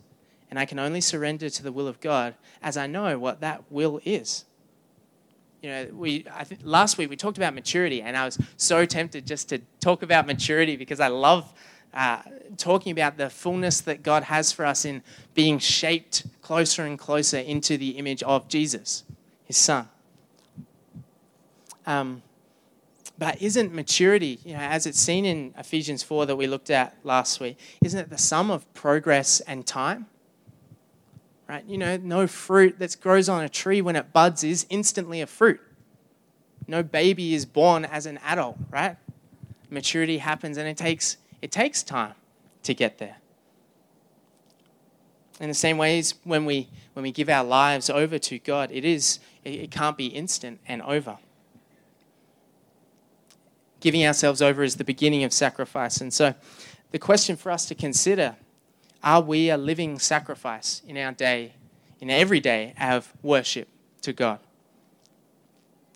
And 0.50 0.58
I 0.58 0.64
can 0.64 0.78
only 0.78 1.00
surrender 1.00 1.48
to 1.50 1.62
the 1.62 1.70
will 1.70 1.86
of 1.86 2.00
God 2.00 2.34
as 2.62 2.76
I 2.76 2.86
know 2.86 3.18
what 3.18 3.40
that 3.40 3.64
will 3.70 4.00
is. 4.04 4.46
You 5.62 5.70
know, 5.70 5.86
we 5.92 6.26
I 6.34 6.44
think 6.44 6.62
last 6.64 6.98
week 6.98 7.08
we 7.08 7.16
talked 7.16 7.38
about 7.38 7.54
maturity, 7.54 8.02
and 8.02 8.16
I 8.16 8.24
was 8.24 8.36
so 8.56 8.84
tempted 8.84 9.26
just 9.26 9.48
to 9.50 9.60
talk 9.80 10.02
about 10.02 10.26
maturity 10.26 10.76
because 10.76 10.98
I 10.98 11.06
love 11.06 11.52
uh, 11.94 12.22
talking 12.56 12.92
about 12.92 13.16
the 13.16 13.28
fullness 13.30 13.80
that 13.82 14.02
God 14.02 14.24
has 14.24 14.52
for 14.52 14.64
us 14.64 14.84
in 14.84 15.02
being 15.34 15.58
shaped 15.58 16.24
closer 16.40 16.84
and 16.84 16.98
closer 16.98 17.38
into 17.38 17.76
the 17.76 17.90
image 17.90 18.22
of 18.22 18.48
Jesus, 18.48 19.04
His 19.44 19.56
Son. 19.56 19.88
Um, 21.86 22.22
But 23.18 23.40
isn't 23.40 23.72
maturity, 23.72 24.40
you 24.44 24.54
know, 24.54 24.60
as 24.60 24.86
it's 24.86 24.98
seen 24.98 25.24
in 25.24 25.54
Ephesians 25.56 26.02
4 26.02 26.26
that 26.26 26.36
we 26.36 26.46
looked 26.46 26.70
at 26.70 26.96
last 27.04 27.40
week, 27.40 27.58
isn't 27.84 27.98
it 27.98 28.10
the 28.10 28.18
sum 28.18 28.50
of 28.50 28.72
progress 28.74 29.40
and 29.40 29.66
time? 29.66 30.06
Right? 31.48 31.64
You 31.66 31.78
know, 31.78 31.98
no 31.98 32.26
fruit 32.26 32.78
that 32.78 32.96
grows 33.00 33.28
on 33.28 33.44
a 33.44 33.48
tree 33.48 33.82
when 33.82 33.94
it 33.94 34.12
buds 34.12 34.42
is 34.42 34.66
instantly 34.70 35.20
a 35.20 35.26
fruit. 35.26 35.60
No 36.66 36.82
baby 36.82 37.34
is 37.34 37.44
born 37.44 37.84
as 37.84 38.06
an 38.06 38.18
adult, 38.24 38.56
right? 38.70 38.96
Maturity 39.70 40.18
happens 40.18 40.56
and 40.56 40.66
it 40.66 40.76
takes 40.76 41.16
it 41.42 41.50
takes 41.50 41.82
time 41.82 42.14
to 42.62 42.72
get 42.72 42.98
there. 42.98 43.16
In 45.40 45.48
the 45.48 45.54
same 45.54 45.76
ways, 45.76 46.14
when 46.24 46.44
we 46.44 46.68
when 46.94 47.02
we 47.02 47.10
give 47.10 47.28
our 47.28 47.44
lives 47.44 47.90
over 47.90 48.18
to 48.18 48.38
God, 48.38 48.70
it 48.72 48.84
is 48.84 49.18
it, 49.44 49.54
it 49.54 49.70
can't 49.70 49.96
be 49.96 50.06
instant 50.06 50.60
and 50.66 50.80
over. 50.82 51.18
Giving 53.80 54.06
ourselves 54.06 54.40
over 54.40 54.62
is 54.62 54.76
the 54.76 54.84
beginning 54.84 55.24
of 55.24 55.32
sacrifice. 55.32 56.00
And 56.00 56.14
so 56.14 56.34
the 56.92 57.00
question 57.00 57.36
for 57.36 57.50
us 57.50 57.66
to 57.66 57.74
consider 57.74 58.36
are 59.02 59.20
we 59.20 59.50
a 59.50 59.56
living 59.56 59.98
sacrifice 59.98 60.80
in 60.86 60.96
our 60.96 61.10
day, 61.10 61.54
in 62.00 62.08
every 62.08 62.38
day 62.38 62.74
of 62.80 63.12
worship 63.20 63.66
to 64.02 64.12
God? 64.12 64.38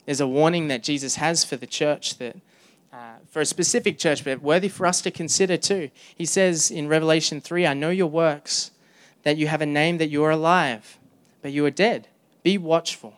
There's 0.06 0.20
a 0.20 0.26
warning 0.26 0.66
that 0.68 0.82
Jesus 0.82 1.16
has 1.16 1.44
for 1.44 1.56
the 1.56 1.66
church 1.66 2.18
that 2.18 2.36
uh, 2.96 3.16
for 3.28 3.42
a 3.42 3.44
specific 3.44 3.98
church, 3.98 4.24
but 4.24 4.40
worthy 4.40 4.70
for 4.70 4.86
us 4.86 5.02
to 5.02 5.10
consider 5.10 5.58
too. 5.58 5.90
He 6.16 6.24
says 6.24 6.70
in 6.70 6.88
Revelation 6.88 7.42
3 7.42 7.66
I 7.66 7.74
know 7.74 7.90
your 7.90 8.06
works, 8.06 8.70
that 9.22 9.36
you 9.36 9.48
have 9.48 9.60
a 9.60 9.66
name, 9.66 9.98
that 9.98 10.08
you 10.08 10.24
are 10.24 10.30
alive, 10.30 10.98
but 11.42 11.52
you 11.52 11.66
are 11.66 11.70
dead. 11.70 12.08
Be 12.42 12.56
watchful 12.56 13.14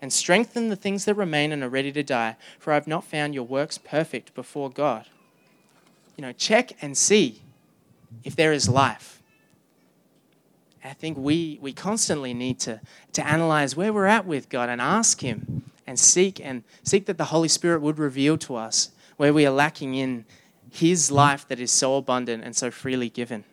and 0.00 0.10
strengthen 0.10 0.70
the 0.70 0.76
things 0.76 1.04
that 1.04 1.14
remain 1.14 1.52
and 1.52 1.62
are 1.62 1.68
ready 1.68 1.92
to 1.92 2.02
die, 2.02 2.36
for 2.58 2.72
I 2.72 2.76
have 2.76 2.86
not 2.86 3.04
found 3.04 3.34
your 3.34 3.44
works 3.44 3.76
perfect 3.76 4.34
before 4.34 4.70
God. 4.70 5.04
You 6.16 6.22
know, 6.22 6.32
check 6.32 6.72
and 6.80 6.96
see 6.96 7.42
if 8.24 8.34
there 8.34 8.52
is 8.54 8.66
life. 8.66 9.20
I 10.82 10.94
think 10.94 11.18
we, 11.18 11.58
we 11.60 11.74
constantly 11.74 12.32
need 12.32 12.60
to, 12.60 12.80
to 13.12 13.26
analyze 13.26 13.76
where 13.76 13.92
we're 13.92 14.06
at 14.06 14.24
with 14.24 14.48
God 14.48 14.70
and 14.70 14.80
ask 14.80 15.20
Him 15.20 15.64
and 15.86 15.98
seek 15.98 16.40
and 16.40 16.62
seek 16.82 17.04
that 17.04 17.18
the 17.18 17.26
Holy 17.26 17.48
Spirit 17.48 17.82
would 17.82 17.98
reveal 17.98 18.38
to 18.38 18.56
us 18.56 18.90
where 19.18 19.34
we 19.34 19.44
are 19.46 19.50
lacking 19.50 19.94
in 19.94 20.24
His 20.70 21.10
life 21.10 21.46
that 21.48 21.60
is 21.60 21.70
so 21.70 21.96
abundant 21.96 22.42
and 22.42 22.56
so 22.56 22.70
freely 22.70 23.10
given. 23.10 23.44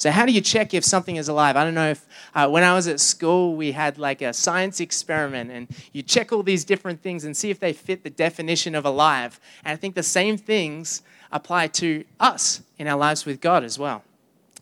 So, 0.00 0.10
how 0.10 0.24
do 0.24 0.32
you 0.32 0.40
check 0.40 0.72
if 0.72 0.82
something 0.82 1.16
is 1.16 1.28
alive? 1.28 1.56
I 1.56 1.62
don't 1.62 1.74
know 1.74 1.90
if 1.90 2.06
uh, 2.34 2.48
when 2.48 2.64
I 2.64 2.74
was 2.74 2.88
at 2.88 3.00
school, 3.00 3.54
we 3.54 3.72
had 3.72 3.98
like 3.98 4.22
a 4.22 4.32
science 4.32 4.80
experiment, 4.80 5.50
and 5.50 5.68
you 5.92 6.02
check 6.02 6.32
all 6.32 6.42
these 6.42 6.64
different 6.64 7.02
things 7.02 7.24
and 7.24 7.36
see 7.36 7.50
if 7.50 7.60
they 7.60 7.74
fit 7.74 8.02
the 8.02 8.08
definition 8.08 8.74
of 8.74 8.86
alive. 8.86 9.38
And 9.62 9.74
I 9.74 9.76
think 9.76 9.94
the 9.94 10.02
same 10.02 10.38
things 10.38 11.02
apply 11.30 11.66
to 11.68 12.04
us 12.18 12.62
in 12.78 12.88
our 12.88 12.96
lives 12.96 13.26
with 13.26 13.42
God 13.42 13.62
as 13.62 13.78
well. 13.78 14.02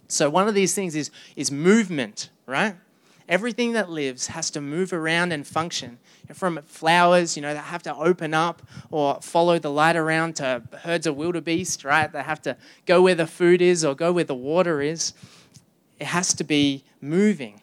So, 0.08 0.28
one 0.28 0.48
of 0.48 0.54
these 0.56 0.74
things 0.74 0.96
is, 0.96 1.12
is 1.36 1.52
movement, 1.52 2.30
right? 2.44 2.74
Everything 3.28 3.74
that 3.74 3.88
lives 3.88 4.28
has 4.28 4.50
to 4.50 4.60
move 4.60 4.92
around 4.92 5.32
and 5.32 5.46
function 5.46 5.98
from 6.34 6.60
flowers, 6.64 7.36
you 7.36 7.42
know, 7.42 7.54
that 7.54 7.64
have 7.64 7.82
to 7.84 7.94
open 7.94 8.34
up 8.34 8.62
or 8.90 9.20
follow 9.20 9.58
the 9.58 9.70
light 9.70 9.96
around 9.96 10.36
to 10.36 10.62
herds 10.82 11.06
of 11.06 11.16
wildebeest, 11.16 11.84
right? 11.84 12.10
They 12.10 12.22
have 12.22 12.42
to 12.42 12.56
go 12.86 13.02
where 13.02 13.14
the 13.14 13.26
food 13.26 13.62
is 13.62 13.84
or 13.84 13.94
go 13.94 14.12
where 14.12 14.24
the 14.24 14.34
water 14.34 14.80
is. 14.80 15.12
It 15.98 16.06
has 16.06 16.34
to 16.34 16.44
be 16.44 16.84
moving. 17.00 17.60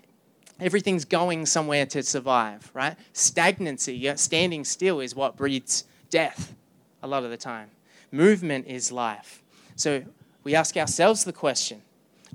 Everything's 0.60 1.06
going 1.06 1.46
somewhere 1.46 1.86
to 1.88 2.02
survive, 2.04 2.72
right? 2.74 2.96
Stagnancy, 3.14 4.12
standing 4.16 4.64
still, 4.64 5.00
is 5.00 5.16
what 5.16 5.36
breeds 5.36 5.84
death 6.10 6.56
a 7.04 7.08
lot 7.08 7.24
of 7.24 7.30
the 7.30 7.38
time. 7.38 7.72
Movement 8.12 8.68
is 8.68 8.92
life. 8.92 9.44
So 9.76 10.04
we 10.44 10.56
ask 10.56 10.78
ourselves 10.78 11.24
the 11.24 11.34
question 11.34 11.82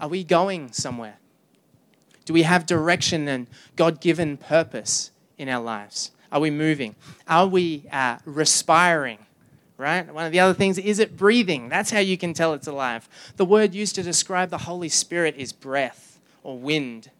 are 0.01 0.09
we 0.09 0.25
going 0.25 0.73
somewhere? 0.73 1.19
Do 2.25 2.33
we 2.33 2.43
have 2.43 2.67
direction 2.67 3.29
and 3.29 3.47
God 3.77 4.01
given 4.01 4.37
purpose 4.37 5.11
in 5.37 5.49
our 5.49 5.63
lives? 5.63 6.13
Are 6.33 6.41
we 6.41 6.51
moving? 6.51 6.95
Are 7.27 7.47
we 7.47 7.87
uh, 7.91 8.19
respiring? 8.25 9.19
Right? 9.77 10.13
One 10.13 10.27
of 10.27 10.33
the 10.33 10.41
other 10.41 10.55
things 10.55 10.77
is 10.79 10.99
it 10.99 11.17
breathing? 11.17 11.69
That's 11.69 11.91
how 11.91 12.01
you 12.01 12.19
can 12.19 12.35
tell 12.35 12.53
it's 12.53 12.67
alive. 12.67 13.09
The 13.37 13.47
word 13.47 13.75
used 13.75 13.95
to 13.95 14.03
describe 14.03 14.51
the 14.51 14.59
Holy 14.59 14.91
Spirit 14.91 15.37
is 15.39 15.53
breath 15.53 16.21
or 16.43 16.59
wind. 16.59 17.11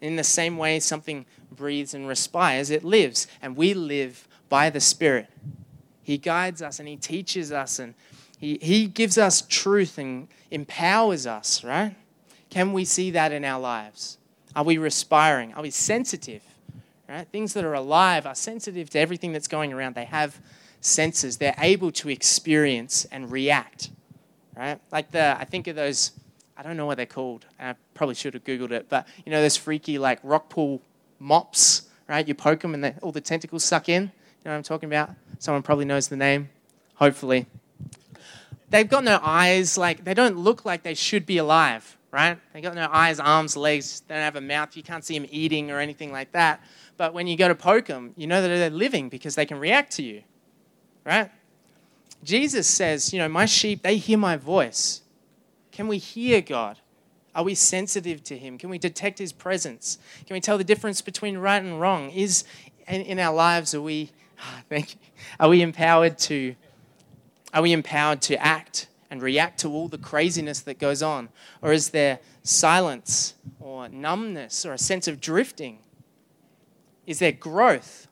In 0.00 0.16
the 0.16 0.24
same 0.24 0.56
way 0.56 0.80
something 0.80 1.26
breathes 1.52 1.94
and 1.94 2.08
respires, 2.08 2.70
it 2.70 2.84
lives, 2.84 3.26
and 3.40 3.56
we 3.56 3.74
live 3.74 4.26
by 4.48 4.70
the 4.70 4.80
Spirit. 4.80 5.28
He 6.02 6.18
guides 6.18 6.60
us 6.60 6.80
and 6.80 6.88
He 6.88 6.96
teaches 6.96 7.52
us 7.52 7.78
and 7.78 7.94
He, 8.38 8.58
he 8.60 8.86
gives 8.86 9.16
us 9.16 9.42
truth 9.42 9.96
and 9.96 10.26
empowers 10.50 11.26
us, 11.26 11.62
right? 11.62 11.94
Can 12.48 12.72
we 12.72 12.84
see 12.84 13.12
that 13.12 13.30
in 13.30 13.44
our 13.44 13.60
lives? 13.60 14.18
Are 14.56 14.64
we 14.64 14.76
respiring? 14.76 15.54
Are 15.54 15.62
we 15.62 15.70
sensitive? 15.70 16.42
Right? 17.10 17.26
Things 17.26 17.54
that 17.54 17.64
are 17.64 17.74
alive 17.74 18.24
are 18.24 18.36
sensitive 18.36 18.88
to 18.90 19.00
everything 19.00 19.32
that's 19.32 19.48
going 19.48 19.72
around. 19.72 19.96
They 19.96 20.04
have 20.04 20.40
senses. 20.80 21.38
They're 21.38 21.56
able 21.58 21.90
to 21.92 22.08
experience 22.08 23.04
and 23.06 23.32
react. 23.32 23.90
Right? 24.56 24.78
Like 24.92 25.10
the 25.10 25.36
I 25.36 25.44
think 25.44 25.66
of 25.66 25.74
those 25.74 26.12
I 26.56 26.62
don't 26.62 26.76
know 26.76 26.86
what 26.86 26.98
they're 26.98 27.06
called. 27.06 27.46
I 27.58 27.74
probably 27.94 28.14
should 28.14 28.34
have 28.34 28.44
googled 28.44 28.70
it, 28.70 28.88
but 28.88 29.08
you 29.24 29.32
know 29.32 29.42
those 29.42 29.56
freaky 29.56 29.98
like 29.98 30.20
rock 30.22 30.50
pool 30.50 30.82
mops, 31.18 31.88
right? 32.06 32.26
You 32.26 32.34
poke 32.34 32.60
them 32.60 32.74
and 32.74 32.84
they, 32.84 32.94
all 33.02 33.12
the 33.12 33.20
tentacles 33.20 33.64
suck 33.64 33.88
in. 33.88 34.02
You 34.02 34.08
know 34.44 34.52
what 34.52 34.56
I'm 34.58 34.62
talking 34.62 34.88
about? 34.88 35.10
Someone 35.38 35.62
probably 35.62 35.86
knows 35.86 36.08
the 36.08 36.16
name. 36.16 36.50
Hopefully. 36.94 37.46
They've 38.68 38.88
got 38.88 39.02
no 39.02 39.18
eyes, 39.20 39.76
like 39.76 40.04
they 40.04 40.14
don't 40.14 40.36
look 40.36 40.64
like 40.64 40.84
they 40.84 40.94
should 40.94 41.26
be 41.26 41.38
alive, 41.38 41.96
right? 42.12 42.38
They 42.52 42.60
got 42.60 42.74
no 42.76 42.88
eyes, 42.92 43.18
arms, 43.18 43.56
legs, 43.56 44.02
they 44.06 44.14
don't 44.14 44.22
have 44.22 44.36
a 44.36 44.40
mouth, 44.40 44.76
you 44.76 44.84
can't 44.84 45.04
see 45.04 45.18
them 45.18 45.26
eating 45.30 45.72
or 45.72 45.80
anything 45.80 46.12
like 46.12 46.30
that. 46.32 46.62
But 47.00 47.14
when 47.14 47.26
you 47.26 47.34
go 47.34 47.48
to 47.48 47.54
poke 47.54 47.86
them, 47.86 48.12
you 48.14 48.26
know 48.26 48.42
that 48.42 48.48
they're 48.48 48.68
living 48.68 49.08
because 49.08 49.34
they 49.34 49.46
can 49.46 49.58
react 49.58 49.92
to 49.92 50.02
you, 50.02 50.22
right? 51.02 51.30
Jesus 52.22 52.66
says, 52.66 53.10
you 53.14 53.18
know, 53.18 53.26
my 53.26 53.46
sheep, 53.46 53.80
they 53.80 53.96
hear 53.96 54.18
my 54.18 54.36
voice. 54.36 55.00
Can 55.72 55.88
we 55.88 55.96
hear 55.96 56.42
God? 56.42 56.76
Are 57.34 57.42
we 57.42 57.54
sensitive 57.54 58.22
to 58.24 58.36
Him? 58.36 58.58
Can 58.58 58.68
we 58.68 58.76
detect 58.76 59.18
His 59.18 59.32
presence? 59.32 59.96
Can 60.26 60.34
we 60.34 60.42
tell 60.42 60.58
the 60.58 60.62
difference 60.62 61.00
between 61.00 61.38
right 61.38 61.62
and 61.62 61.80
wrong? 61.80 62.10
Is 62.10 62.44
in, 62.86 63.18
our 63.18 63.32
lives 63.32 63.74
are 63.74 63.80
we, 63.80 64.10
ah, 64.38 64.60
thank 64.68 64.92
you, 64.92 65.00
are 65.40 65.48
we 65.48 65.62
empowered 65.62 66.18
to, 66.18 66.54
are 67.54 67.62
we 67.62 67.72
empowered 67.72 68.20
to 68.20 68.36
act 68.36 68.88
and 69.10 69.22
react 69.22 69.58
to 69.60 69.70
all 69.70 69.88
the 69.88 69.96
craziness 69.96 70.60
that 70.60 70.78
goes 70.78 71.02
on, 71.02 71.30
or 71.62 71.72
is 71.72 71.88
there 71.88 72.18
silence 72.42 73.36
or 73.58 73.88
numbness 73.88 74.66
or 74.66 74.74
a 74.74 74.78
sense 74.78 75.08
of 75.08 75.18
drifting? 75.18 75.78
Is 77.10 77.18
there 77.18 77.32
growth. 77.32 78.06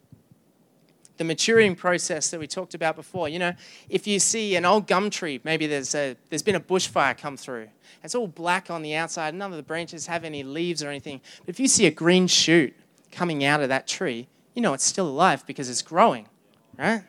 The 1.19 1.25
maturing 1.25 1.77
process 1.77 2.31
that 2.31 2.41
we 2.41 2.49
talked 2.49 2.75
about 2.75 2.97
before. 2.97 3.29
You 3.29 3.39
know, 3.39 3.53
if 3.89 4.09
you 4.09 4.19
see 4.19 4.57
an 4.57 4.65
old 4.65 4.89
gum 4.89 5.09
tree, 5.09 5.41
maybe 5.45 5.69
there's, 5.69 5.95
a, 5.95 6.17
there's 6.29 6.43
been 6.43 6.57
a 6.57 6.61
bushfire 6.61 7.17
come 7.17 7.37
through. 7.37 7.69
It's 8.03 8.17
all 8.17 8.27
black 8.27 8.71
on 8.71 8.83
the 8.83 8.97
outside. 8.97 9.35
None 9.35 9.53
of 9.53 9.57
the 9.57 9.63
branches 9.63 10.07
have 10.09 10.25
any 10.25 10.43
leaves 10.43 10.83
or 10.83 10.89
anything. 10.89 11.21
But 11.47 11.51
if 11.51 11.61
you 11.61 11.69
see 11.69 11.87
a 11.87 11.93
green 11.93 12.27
shoot 12.27 12.75
coming 13.13 13.45
out 13.45 13.61
of 13.61 13.69
that 13.69 13.87
tree, 13.87 14.27
you 14.55 14.63
know 14.63 14.75
it's 14.75 14.85
still 14.85 15.07
alive 15.07 15.47
because 15.47 15.71
it's 15.71 15.83
growing, 15.83 16.29
right? 16.77 17.05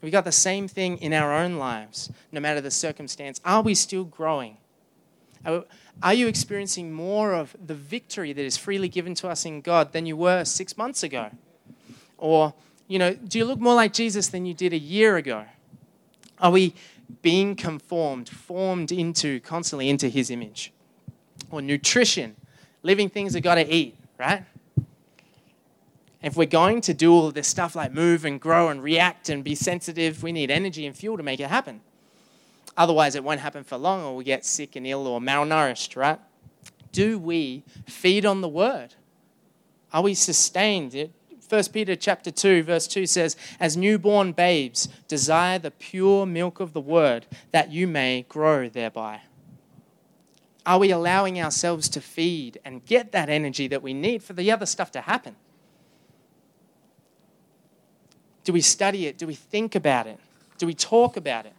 We 0.00 0.10
got 0.10 0.24
the 0.24 0.32
same 0.32 0.68
thing 0.68 0.98
in 0.98 1.12
our 1.12 1.34
own 1.34 1.56
lives, 1.56 2.10
no 2.30 2.40
matter 2.40 2.60
the 2.60 2.70
circumstance. 2.70 3.40
Are 3.44 3.62
we 3.62 3.74
still 3.74 4.04
growing? 4.04 4.58
Are 6.02 6.14
you 6.14 6.26
experiencing 6.26 6.92
more 6.92 7.32
of 7.32 7.56
the 7.64 7.74
victory 7.74 8.32
that 8.32 8.44
is 8.44 8.56
freely 8.56 8.88
given 8.88 9.14
to 9.16 9.28
us 9.28 9.44
in 9.44 9.60
God 9.60 9.92
than 9.92 10.06
you 10.06 10.16
were 10.16 10.44
six 10.44 10.76
months 10.76 11.02
ago? 11.02 11.30
Or, 12.18 12.54
you 12.88 12.98
know, 12.98 13.14
do 13.14 13.38
you 13.38 13.44
look 13.44 13.60
more 13.60 13.74
like 13.74 13.92
Jesus 13.92 14.28
than 14.28 14.44
you 14.44 14.54
did 14.54 14.72
a 14.72 14.78
year 14.78 15.16
ago? 15.16 15.44
Are 16.38 16.50
we 16.50 16.74
being 17.22 17.54
conformed, 17.54 18.28
formed 18.28 18.92
into, 18.92 19.40
constantly 19.40 19.88
into 19.88 20.08
his 20.08 20.30
image? 20.30 20.72
Or 21.50 21.62
nutrition, 21.62 22.36
living 22.82 23.08
things 23.08 23.32
that 23.32 23.40
got 23.40 23.54
to 23.56 23.66
eat, 23.72 23.96
right? 24.18 24.44
If 26.22 26.36
we're 26.36 26.46
going 26.46 26.80
to 26.82 26.94
do 26.94 27.12
all 27.12 27.30
this 27.30 27.48
stuff 27.48 27.76
like 27.76 27.92
move 27.92 28.24
and 28.24 28.40
grow 28.40 28.68
and 28.68 28.82
react 28.82 29.28
and 29.28 29.44
be 29.44 29.54
sensitive, 29.54 30.22
we 30.22 30.32
need 30.32 30.50
energy 30.50 30.86
and 30.86 30.96
fuel 30.96 31.16
to 31.18 31.22
make 31.22 31.38
it 31.38 31.48
happen. 31.48 31.82
Otherwise, 32.76 33.14
it 33.14 33.22
won't 33.22 33.40
happen 33.40 33.64
for 33.64 33.76
long, 33.76 34.02
or 34.02 34.16
we 34.16 34.24
get 34.24 34.44
sick 34.44 34.76
and 34.76 34.86
ill 34.86 35.06
or 35.06 35.20
malnourished, 35.20 35.96
right? 35.96 36.18
Do 36.92 37.18
we 37.18 37.62
feed 37.86 38.26
on 38.26 38.40
the 38.40 38.48
word? 38.48 38.94
Are 39.92 40.02
we 40.02 40.14
sustained? 40.14 41.10
1 41.48 41.64
Peter 41.72 41.94
chapter 41.94 42.30
2 42.30 42.62
verse 42.62 42.86
2 42.88 43.06
says, 43.06 43.36
"As 43.60 43.76
newborn 43.76 44.32
babes, 44.32 44.88
desire 45.06 45.58
the 45.58 45.70
pure 45.70 46.26
milk 46.26 46.58
of 46.58 46.72
the 46.72 46.80
word, 46.80 47.26
that 47.52 47.70
you 47.70 47.86
may 47.86 48.22
grow 48.28 48.68
thereby." 48.68 49.20
Are 50.66 50.78
we 50.78 50.90
allowing 50.90 51.40
ourselves 51.40 51.88
to 51.90 52.00
feed 52.00 52.58
and 52.64 52.84
get 52.86 53.12
that 53.12 53.28
energy 53.28 53.68
that 53.68 53.82
we 53.82 53.92
need 53.92 54.22
for 54.22 54.32
the 54.32 54.50
other 54.50 54.66
stuff 54.66 54.90
to 54.92 55.02
happen? 55.02 55.36
Do 58.44 58.52
we 58.52 58.62
study 58.62 59.06
it? 59.06 59.18
Do 59.18 59.26
we 59.26 59.34
think 59.34 59.74
about 59.74 60.06
it? 60.06 60.18
Do 60.58 60.66
we 60.66 60.74
talk 60.74 61.16
about 61.16 61.46
it? 61.46 61.54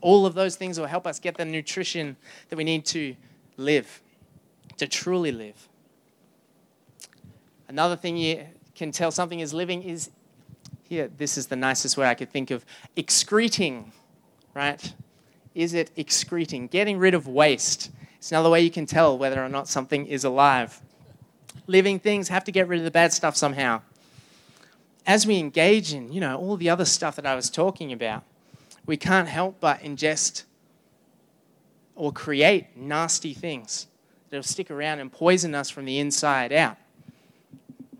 All 0.00 0.26
of 0.26 0.34
those 0.34 0.56
things 0.56 0.78
will 0.78 0.86
help 0.86 1.06
us 1.06 1.18
get 1.18 1.36
the 1.36 1.44
nutrition 1.44 2.16
that 2.48 2.56
we 2.56 2.64
need 2.64 2.84
to 2.86 3.14
live, 3.56 4.00
to 4.78 4.86
truly 4.86 5.32
live. 5.32 5.68
Another 7.68 7.96
thing 7.96 8.16
you 8.16 8.46
can 8.74 8.92
tell 8.92 9.10
something 9.10 9.40
is 9.40 9.52
living 9.52 9.82
is 9.82 10.10
here, 10.88 11.08
this 11.18 11.38
is 11.38 11.46
the 11.46 11.56
nicest 11.56 11.96
way 11.96 12.08
I 12.08 12.14
could 12.14 12.30
think 12.30 12.50
of 12.50 12.64
excreting, 12.96 13.92
right? 14.54 14.92
Is 15.54 15.72
it 15.72 15.92
excreting? 15.96 16.66
Getting 16.66 16.98
rid 16.98 17.14
of 17.14 17.28
waste. 17.28 17.90
It's 18.18 18.32
another 18.32 18.50
way 18.50 18.60
you 18.60 18.70
can 18.70 18.86
tell 18.86 19.16
whether 19.16 19.42
or 19.42 19.48
not 19.48 19.68
something 19.68 20.06
is 20.06 20.24
alive. 20.24 20.80
Living 21.68 22.00
things 22.00 22.28
have 22.28 22.42
to 22.44 22.52
get 22.52 22.66
rid 22.66 22.80
of 22.80 22.84
the 22.84 22.90
bad 22.90 23.12
stuff 23.12 23.36
somehow. 23.36 23.82
As 25.06 25.26
we 25.26 25.38
engage 25.38 25.94
in, 25.94 26.12
you 26.12 26.20
know, 26.20 26.36
all 26.36 26.56
the 26.56 26.68
other 26.68 26.84
stuff 26.84 27.14
that 27.16 27.24
I 27.24 27.36
was 27.36 27.50
talking 27.50 27.92
about, 27.92 28.24
we 28.90 28.96
can't 28.96 29.28
help 29.28 29.60
but 29.60 29.78
ingest 29.82 30.42
or 31.94 32.10
create 32.10 32.76
nasty 32.76 33.32
things 33.32 33.86
that'll 34.28 34.42
stick 34.42 34.68
around 34.68 34.98
and 34.98 35.12
poison 35.12 35.54
us 35.54 35.70
from 35.70 35.84
the 35.84 36.00
inside 36.00 36.52
out. 36.52 36.76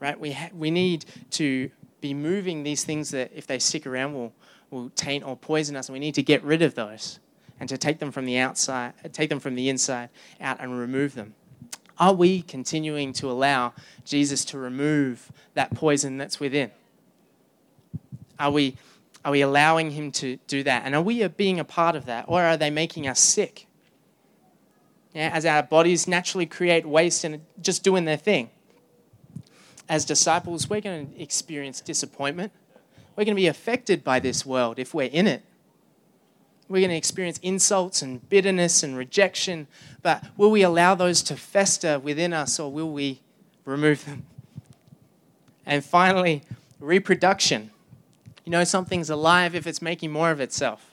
Right? 0.01 0.19
We, 0.19 0.33
ha- 0.33 0.51
we 0.53 0.73
need 0.73 1.05
to 1.31 1.71
be 2.01 2.13
moving 2.13 2.65
these 2.65 2.83
things 2.83 3.13
that, 3.13 3.31
if 3.33 3.47
they 3.47 3.61
stick 3.61 3.87
around, 3.87 4.15
will, 4.15 4.33
will 4.71 4.91
taint 4.97 5.25
or 5.25 5.37
poison 5.37 5.77
us, 5.77 5.89
and 5.89 5.93
we 5.93 6.01
need 6.01 6.17
to 6.17 6.25
get 6.25 6.43
rid 6.43 6.61
of 6.61 6.75
those 6.75 7.21
and 7.61 7.69
to 7.69 7.79
take 7.79 8.01
them 8.01 8.11
from 8.11 8.25
the 8.25 8.39
outside, 8.39 8.95
take 9.13 9.29
them 9.29 9.39
from 9.39 9.55
the 9.55 9.69
inside 9.69 10.09
out 10.41 10.59
and 10.59 10.77
remove 10.77 11.15
them. 11.15 11.35
Are 11.99 12.15
we 12.15 12.43
continuing 12.43 13.13
to 13.13 13.31
allow 13.31 13.75
Jesus 14.05 14.45
to 14.47 14.59
remove 14.59 15.31
that 15.55 15.73
poison 15.73 16.17
that's 16.17 16.41
within? 16.41 16.73
Are 18.41 18.51
we, 18.51 18.77
are 19.25 19.33
we 19.33 19.43
allowing 19.43 19.91
him 19.91 20.13
to 20.13 20.37
do 20.47 20.63
that? 20.63 20.83
And 20.85 20.95
are 20.95 21.03
we 21.03 21.27
being 21.29 21.61
a 21.61 21.65
part 21.65 21.97
of 21.97 22.07
that? 22.07 22.25
Or 22.29 22.43
are 22.43 22.57
they 22.57 22.71
making 22.71 23.07
us 23.07 23.21
sick? 23.21 23.67
Yeah, 25.15 25.31
as 25.33 25.45
our 25.45 25.63
bodies 25.63 26.07
naturally 26.07 26.47
create 26.47 26.87
waste 26.87 27.25
and 27.25 27.41
just 27.61 27.83
doing 27.83 28.05
their 28.05 28.17
thing. 28.17 28.51
As 29.89 30.05
disciples, 30.05 30.71
we're 30.71 30.81
going 30.81 31.13
to 31.13 31.21
experience 31.23 31.81
disappointment. 31.81 32.53
We're 33.17 33.25
going 33.25 33.35
to 33.35 33.41
be 33.41 33.49
affected 33.49 34.05
by 34.05 34.21
this 34.21 34.47
world 34.47 34.79
if 34.79 34.95
we're 34.95 35.11
in 35.11 35.27
it. 35.27 35.43
We're 36.69 36.79
going 36.79 36.91
to 36.91 36.97
experience 36.97 37.39
insults 37.43 38.01
and 38.01 38.27
bitterness 38.29 38.85
and 38.85 38.97
rejection, 38.97 39.67
but 40.03 40.25
will 40.37 40.53
we 40.53 40.63
allow 40.63 40.95
those 40.95 41.21
to 41.25 41.37
fester 41.37 41.99
within 41.99 42.33
us 42.33 42.61
or 42.61 42.71
will 42.71 42.93
we 42.93 43.21
remove 43.65 44.05
them? 44.05 44.25
And 45.67 45.85
finally, 45.85 46.45
reproduction. 46.79 47.73
You 48.51 48.57
know, 48.59 48.65
something's 48.65 49.11
alive 49.11 49.55
if 49.55 49.69
it's 49.69 49.81
making 49.81 50.11
more 50.11 50.33
of 50.33 50.41
itself, 50.41 50.93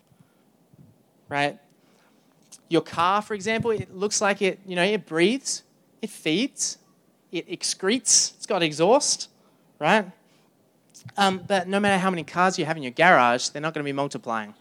right? 1.27 1.57
Your 2.69 2.83
car, 2.83 3.19
for 3.23 3.33
example, 3.33 3.71
it 3.71 3.91
looks 3.95 4.21
like 4.21 4.43
it, 4.43 4.59
you 4.67 4.75
know, 4.75 4.83
it 4.83 5.07
breathes, 5.07 5.63
it 5.99 6.11
feeds, 6.11 6.77
it 7.31 7.49
excretes, 7.49 8.35
it's 8.35 8.45
got 8.45 8.61
exhaust, 8.61 9.31
right? 9.79 10.05
Um, 11.17 11.41
but 11.47 11.67
no 11.67 11.79
matter 11.79 11.97
how 11.97 12.11
many 12.11 12.23
cars 12.23 12.59
you 12.59 12.65
have 12.65 12.77
in 12.77 12.83
your 12.83 12.91
garage, 12.91 13.47
they're 13.47 13.59
not 13.59 13.73
going 13.73 13.83
to 13.83 13.89
be 13.89 13.91
multiplying, 13.91 14.53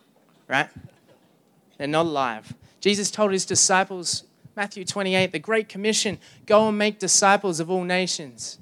right? 0.48 0.70
They're 1.76 1.88
not 1.88 2.06
alive. 2.06 2.54
Jesus 2.80 3.10
told 3.10 3.30
his 3.30 3.44
disciples, 3.44 4.24
Matthew 4.56 4.86
28, 4.86 5.32
the 5.32 5.38
Great 5.38 5.68
Commission 5.68 6.16
go 6.46 6.66
and 6.66 6.78
make 6.78 6.98
disciples 6.98 7.60
of 7.60 7.70
all 7.70 7.84
nations. 7.84 8.58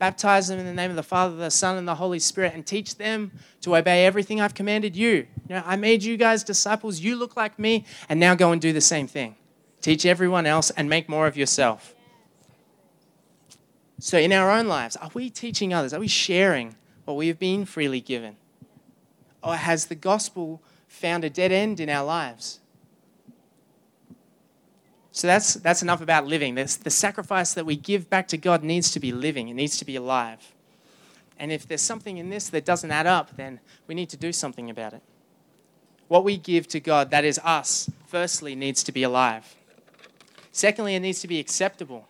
Baptize 0.00 0.48
them 0.48 0.58
in 0.58 0.64
the 0.64 0.72
name 0.72 0.90
of 0.90 0.96
the 0.96 1.02
Father, 1.02 1.36
the 1.36 1.50
Son, 1.50 1.76
and 1.76 1.86
the 1.86 1.94
Holy 1.94 2.18
Spirit, 2.18 2.54
and 2.54 2.66
teach 2.66 2.96
them 2.96 3.30
to 3.60 3.76
obey 3.76 4.06
everything 4.06 4.40
I've 4.40 4.54
commanded 4.54 4.96
you. 4.96 5.10
you 5.10 5.26
know, 5.50 5.62
I 5.64 5.76
made 5.76 6.02
you 6.02 6.16
guys 6.16 6.42
disciples. 6.42 7.00
You 7.00 7.16
look 7.16 7.36
like 7.36 7.58
me, 7.58 7.84
and 8.08 8.18
now 8.18 8.34
go 8.34 8.50
and 8.50 8.60
do 8.60 8.72
the 8.72 8.80
same 8.80 9.06
thing. 9.06 9.36
Teach 9.82 10.06
everyone 10.06 10.46
else 10.46 10.70
and 10.70 10.88
make 10.88 11.08
more 11.08 11.26
of 11.26 11.36
yourself. 11.36 11.94
So, 13.98 14.16
in 14.16 14.32
our 14.32 14.50
own 14.50 14.66
lives, 14.66 14.96
are 14.96 15.10
we 15.12 15.28
teaching 15.28 15.74
others? 15.74 15.92
Are 15.92 16.00
we 16.00 16.08
sharing 16.08 16.76
what 17.04 17.18
we 17.18 17.28
have 17.28 17.38
been 17.38 17.66
freely 17.66 18.00
given? 18.00 18.36
Or 19.42 19.56
has 19.56 19.86
the 19.86 19.94
gospel 19.94 20.62
found 20.88 21.24
a 21.24 21.30
dead 21.30 21.52
end 21.52 21.78
in 21.78 21.88
our 21.90 22.04
lives. 22.04 22.59
So 25.12 25.26
that's, 25.26 25.54
that's 25.54 25.82
enough 25.82 26.00
about 26.00 26.26
living. 26.26 26.54
The 26.54 26.66
sacrifice 26.68 27.52
that 27.54 27.66
we 27.66 27.76
give 27.76 28.08
back 28.08 28.28
to 28.28 28.36
God 28.36 28.62
needs 28.62 28.92
to 28.92 29.00
be 29.00 29.12
living, 29.12 29.48
it 29.48 29.54
needs 29.54 29.76
to 29.78 29.84
be 29.84 29.96
alive. 29.96 30.52
And 31.38 31.50
if 31.50 31.66
there's 31.66 31.80
something 31.80 32.18
in 32.18 32.28
this 32.28 32.50
that 32.50 32.64
doesn't 32.64 32.90
add 32.90 33.06
up, 33.06 33.36
then 33.36 33.60
we 33.86 33.94
need 33.94 34.10
to 34.10 34.16
do 34.16 34.30
something 34.32 34.68
about 34.68 34.92
it. 34.92 35.02
What 36.06 36.22
we 36.22 36.36
give 36.36 36.68
to 36.68 36.80
God, 36.80 37.10
that 37.10 37.24
is 37.24 37.40
us, 37.42 37.90
firstly, 38.06 38.54
needs 38.54 38.82
to 38.84 38.92
be 38.92 39.02
alive. 39.02 39.56
Secondly, 40.52 40.96
it 40.96 41.00
needs 41.00 41.20
to 41.20 41.28
be 41.28 41.38
acceptable. 41.38 42.06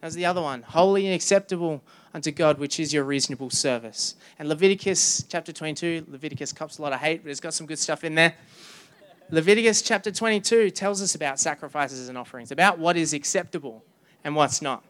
That's 0.00 0.14
the 0.14 0.26
other 0.26 0.42
one. 0.42 0.62
Holy 0.62 1.06
and 1.06 1.14
acceptable 1.14 1.82
unto 2.12 2.30
God, 2.30 2.58
which 2.58 2.78
is 2.78 2.92
your 2.92 3.04
reasonable 3.04 3.50
service. 3.50 4.14
And 4.38 4.48
Leviticus 4.48 5.24
chapter 5.28 5.52
22, 5.52 6.06
Leviticus 6.08 6.52
cops 6.52 6.78
a 6.78 6.82
lot 6.82 6.92
of 6.92 7.00
hate, 7.00 7.24
but 7.24 7.30
it's 7.30 7.40
got 7.40 7.54
some 7.54 7.66
good 7.66 7.78
stuff 7.78 8.04
in 8.04 8.14
there. 8.14 8.34
Leviticus 9.34 9.82
chapter 9.82 10.12
22 10.12 10.70
tells 10.70 11.02
us 11.02 11.16
about 11.16 11.40
sacrifices 11.40 12.08
and 12.08 12.16
offerings, 12.16 12.52
about 12.52 12.78
what 12.78 12.96
is 12.96 13.12
acceptable 13.12 13.84
and 14.22 14.36
what's 14.36 14.62
not. 14.62 14.84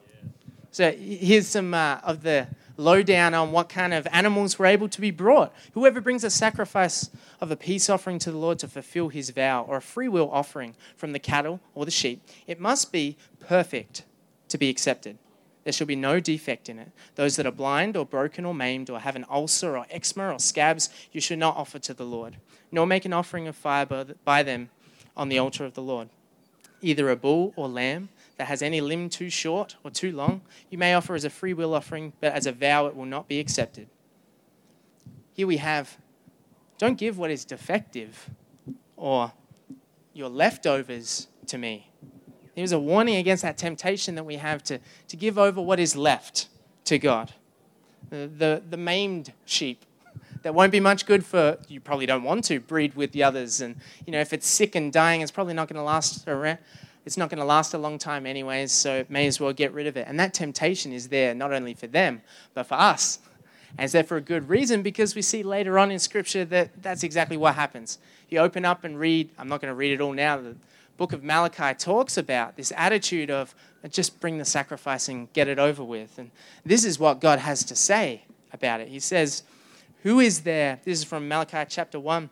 So 0.70 0.92
here's 0.92 1.48
some 1.48 1.72
uh, 1.72 2.00
of 2.02 2.22
the 2.22 2.48
lowdown 2.76 3.32
on 3.32 3.52
what 3.52 3.70
kind 3.70 3.94
of 3.94 4.06
animals 4.12 4.58
were 4.58 4.66
able 4.66 4.90
to 4.90 5.00
be 5.00 5.10
brought. 5.10 5.54
Whoever 5.72 5.98
brings 5.98 6.24
a 6.24 6.28
sacrifice 6.30 7.08
of 7.40 7.50
a 7.50 7.56
peace 7.56 7.88
offering 7.88 8.18
to 8.18 8.30
the 8.30 8.36
Lord 8.36 8.58
to 8.58 8.68
fulfill 8.68 9.08
his 9.08 9.30
vow, 9.30 9.64
or 9.66 9.78
a 9.78 9.82
free 9.82 10.08
will 10.08 10.30
offering 10.30 10.74
from 10.94 11.12
the 11.12 11.18
cattle 11.18 11.60
or 11.74 11.86
the 11.86 11.90
sheep, 11.90 12.20
it 12.46 12.60
must 12.60 12.92
be 12.92 13.16
perfect 13.40 14.02
to 14.48 14.58
be 14.58 14.68
accepted. 14.68 15.16
There 15.64 15.72
shall 15.72 15.86
be 15.86 15.96
no 15.96 16.20
defect 16.20 16.68
in 16.68 16.78
it. 16.78 16.92
Those 17.14 17.36
that 17.36 17.46
are 17.46 17.52
blind 17.52 17.96
or 17.96 18.04
broken 18.04 18.44
or 18.44 18.54
maimed 18.54 18.90
or 18.90 19.00
have 19.00 19.16
an 19.16 19.24
ulcer 19.30 19.76
or 19.76 19.86
eczema 19.90 20.32
or 20.32 20.38
scabs, 20.38 20.90
you 21.10 21.20
should 21.20 21.38
not 21.38 21.56
offer 21.56 21.78
to 21.80 21.94
the 21.94 22.04
Lord, 22.04 22.36
nor 22.70 22.86
make 22.86 23.04
an 23.04 23.14
offering 23.14 23.48
of 23.48 23.56
fire 23.56 23.86
by 24.24 24.42
them 24.42 24.70
on 25.16 25.28
the 25.28 25.38
altar 25.38 25.64
of 25.64 25.74
the 25.74 25.82
Lord. 25.82 26.10
Either 26.82 27.08
a 27.08 27.16
bull 27.16 27.54
or 27.56 27.66
lamb 27.66 28.10
that 28.36 28.48
has 28.48 28.60
any 28.60 28.80
limb 28.80 29.08
too 29.08 29.30
short 29.30 29.76
or 29.82 29.90
too 29.90 30.12
long, 30.12 30.42
you 30.70 30.76
may 30.76 30.92
offer 30.92 31.14
as 31.14 31.24
a 31.24 31.30
free 31.30 31.54
will 31.54 31.74
offering, 31.74 32.12
but 32.20 32.32
as 32.32 32.46
a 32.46 32.52
vow 32.52 32.86
it 32.86 32.94
will 32.94 33.06
not 33.06 33.26
be 33.26 33.40
accepted. 33.40 33.88
Here 35.32 35.46
we 35.46 35.56
have 35.56 35.96
don't 36.76 36.98
give 36.98 37.16
what 37.16 37.30
is 37.30 37.44
defective 37.44 38.28
or 38.96 39.32
your 40.12 40.28
leftovers 40.28 41.28
to 41.46 41.56
me. 41.56 41.90
Here's 42.54 42.72
a 42.72 42.78
warning 42.78 43.16
against 43.16 43.42
that 43.42 43.58
temptation 43.58 44.14
that 44.14 44.24
we 44.24 44.36
have 44.36 44.62
to, 44.64 44.78
to 45.08 45.16
give 45.16 45.38
over 45.38 45.60
what 45.60 45.80
is 45.80 45.96
left 45.96 46.48
to 46.84 46.98
God. 46.98 47.32
The, 48.10 48.30
the, 48.36 48.62
the 48.70 48.76
maimed 48.76 49.32
sheep 49.44 49.84
that 50.42 50.54
won't 50.54 50.70
be 50.70 50.80
much 50.80 51.06
good 51.06 51.24
for, 51.24 51.58
you 51.68 51.80
probably 51.80 52.06
don't 52.06 52.22
want 52.22 52.44
to 52.44 52.60
breed 52.60 52.94
with 52.94 53.12
the 53.12 53.22
others. 53.22 53.60
And, 53.60 53.76
you 54.06 54.12
know, 54.12 54.20
if 54.20 54.32
it's 54.32 54.46
sick 54.46 54.74
and 54.74 54.92
dying, 54.92 55.22
it's 55.22 55.32
probably 55.32 55.54
not 55.54 55.68
going 55.68 55.78
to 55.78 55.82
last 55.82 56.28
around. 56.28 56.58
It's 57.06 57.16
not 57.16 57.28
going 57.28 57.38
to 57.38 57.44
last 57.44 57.74
a 57.74 57.78
long 57.78 57.98
time, 57.98 58.24
anyways, 58.24 58.72
so 58.72 59.04
may 59.08 59.26
as 59.26 59.40
well 59.40 59.52
get 59.52 59.72
rid 59.72 59.86
of 59.86 59.96
it. 59.96 60.06
And 60.06 60.18
that 60.20 60.32
temptation 60.32 60.92
is 60.92 61.08
there 61.08 61.34
not 61.34 61.52
only 61.52 61.74
for 61.74 61.86
them, 61.86 62.22
but 62.54 62.66
for 62.66 62.74
us. 62.74 63.18
And 63.76 63.84
it's 63.84 63.92
there 63.92 64.04
for 64.04 64.16
a 64.16 64.22
good 64.22 64.48
reason 64.48 64.82
because 64.82 65.14
we 65.14 65.22
see 65.22 65.42
later 65.42 65.78
on 65.78 65.90
in 65.90 65.98
Scripture 65.98 66.44
that 66.46 66.82
that's 66.82 67.02
exactly 67.02 67.36
what 67.36 67.56
happens. 67.56 67.98
You 68.30 68.38
open 68.38 68.64
up 68.64 68.84
and 68.84 68.98
read, 68.98 69.30
I'm 69.38 69.48
not 69.48 69.60
going 69.60 69.70
to 69.70 69.74
read 69.74 69.92
it 69.92 70.00
all 70.00 70.12
now, 70.12 70.40
book 70.96 71.12
of 71.12 71.24
Malachi 71.24 71.74
talks 71.76 72.16
about 72.16 72.56
this 72.56 72.72
attitude 72.76 73.30
of 73.30 73.54
just 73.90 74.20
bring 74.20 74.38
the 74.38 74.44
sacrifice 74.44 75.08
and 75.08 75.32
get 75.32 75.48
it 75.48 75.58
over 75.58 75.82
with. 75.82 76.18
And 76.18 76.30
this 76.64 76.84
is 76.84 76.98
what 76.98 77.20
God 77.20 77.38
has 77.40 77.64
to 77.64 77.76
say 77.76 78.24
about 78.52 78.80
it. 78.80 78.88
He 78.88 79.00
says, 79.00 79.42
Who 80.02 80.20
is 80.20 80.42
there? 80.42 80.80
This 80.84 81.00
is 81.00 81.04
from 81.04 81.28
Malachi 81.28 81.64
chapter 81.68 81.98
1. 81.98 82.30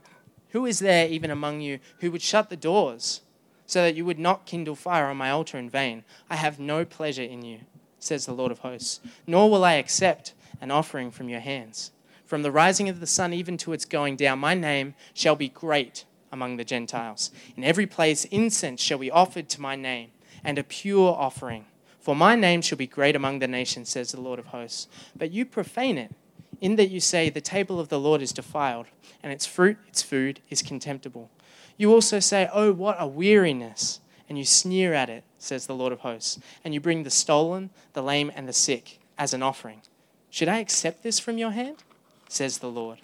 Who 0.50 0.66
is 0.66 0.78
there 0.78 1.08
even 1.08 1.30
among 1.30 1.60
you 1.60 1.78
who 2.00 2.10
would 2.10 2.22
shut 2.22 2.50
the 2.50 2.56
doors 2.56 3.22
so 3.66 3.82
that 3.82 3.94
you 3.94 4.04
would 4.04 4.18
not 4.18 4.46
kindle 4.46 4.74
fire 4.74 5.06
on 5.06 5.16
my 5.16 5.30
altar 5.30 5.58
in 5.58 5.68
vain? 5.68 6.04
I 6.30 6.36
have 6.36 6.58
no 6.58 6.84
pleasure 6.84 7.22
in 7.22 7.42
you, 7.42 7.60
says 7.98 8.26
the 8.26 8.32
Lord 8.32 8.52
of 8.52 8.60
hosts, 8.60 9.00
nor 9.26 9.50
will 9.50 9.64
I 9.64 9.74
accept 9.74 10.34
an 10.60 10.70
offering 10.70 11.10
from 11.10 11.28
your 11.28 11.40
hands. 11.40 11.90
From 12.24 12.42
the 12.42 12.52
rising 12.52 12.88
of 12.88 13.00
the 13.00 13.06
sun 13.06 13.32
even 13.32 13.56
to 13.58 13.72
its 13.72 13.84
going 13.84 14.16
down, 14.16 14.38
my 14.38 14.54
name 14.54 14.94
shall 15.12 15.36
be 15.36 15.48
great 15.48 16.04
among 16.32 16.56
the 16.56 16.64
Gentiles. 16.64 17.30
In 17.56 17.62
every 17.62 17.86
place, 17.86 18.24
incense 18.26 18.80
shall 18.80 18.98
be 18.98 19.10
offered 19.10 19.48
to 19.50 19.60
my 19.60 19.76
name, 19.76 20.10
and 20.42 20.58
a 20.58 20.64
pure 20.64 21.14
offering. 21.14 21.66
For 22.00 22.16
my 22.16 22.34
name 22.34 22.62
shall 22.62 22.78
be 22.78 22.86
great 22.86 23.14
among 23.14 23.38
the 23.38 23.46
nations, 23.46 23.90
says 23.90 24.10
the 24.10 24.20
Lord 24.20 24.38
of 24.38 24.46
hosts. 24.46 24.88
But 25.14 25.30
you 25.30 25.44
profane 25.44 25.98
it, 25.98 26.12
in 26.60 26.76
that 26.76 26.90
you 26.90 26.98
say, 26.98 27.30
The 27.30 27.40
table 27.40 27.78
of 27.78 27.90
the 27.90 28.00
Lord 28.00 28.22
is 28.22 28.32
defiled, 28.32 28.86
and 29.22 29.32
its 29.32 29.46
fruit, 29.46 29.76
its 29.86 30.02
food, 30.02 30.40
is 30.50 30.62
contemptible. 30.62 31.30
You 31.76 31.92
also 31.92 32.18
say, 32.18 32.48
Oh, 32.52 32.72
what 32.72 32.96
a 32.98 33.06
weariness! 33.06 34.00
And 34.28 34.38
you 34.38 34.44
sneer 34.44 34.94
at 34.94 35.10
it, 35.10 35.24
says 35.38 35.66
the 35.66 35.74
Lord 35.74 35.92
of 35.92 36.00
hosts. 36.00 36.38
And 36.64 36.72
you 36.72 36.80
bring 36.80 37.02
the 37.02 37.10
stolen, 37.10 37.70
the 37.92 38.02
lame, 38.02 38.32
and 38.34 38.48
the 38.48 38.52
sick 38.52 38.98
as 39.18 39.34
an 39.34 39.42
offering. 39.42 39.82
Should 40.30 40.48
I 40.48 40.58
accept 40.58 41.02
this 41.02 41.18
from 41.18 41.36
your 41.36 41.50
hand? 41.50 41.82
says 42.28 42.58
the 42.58 42.70
Lord. 42.70 42.98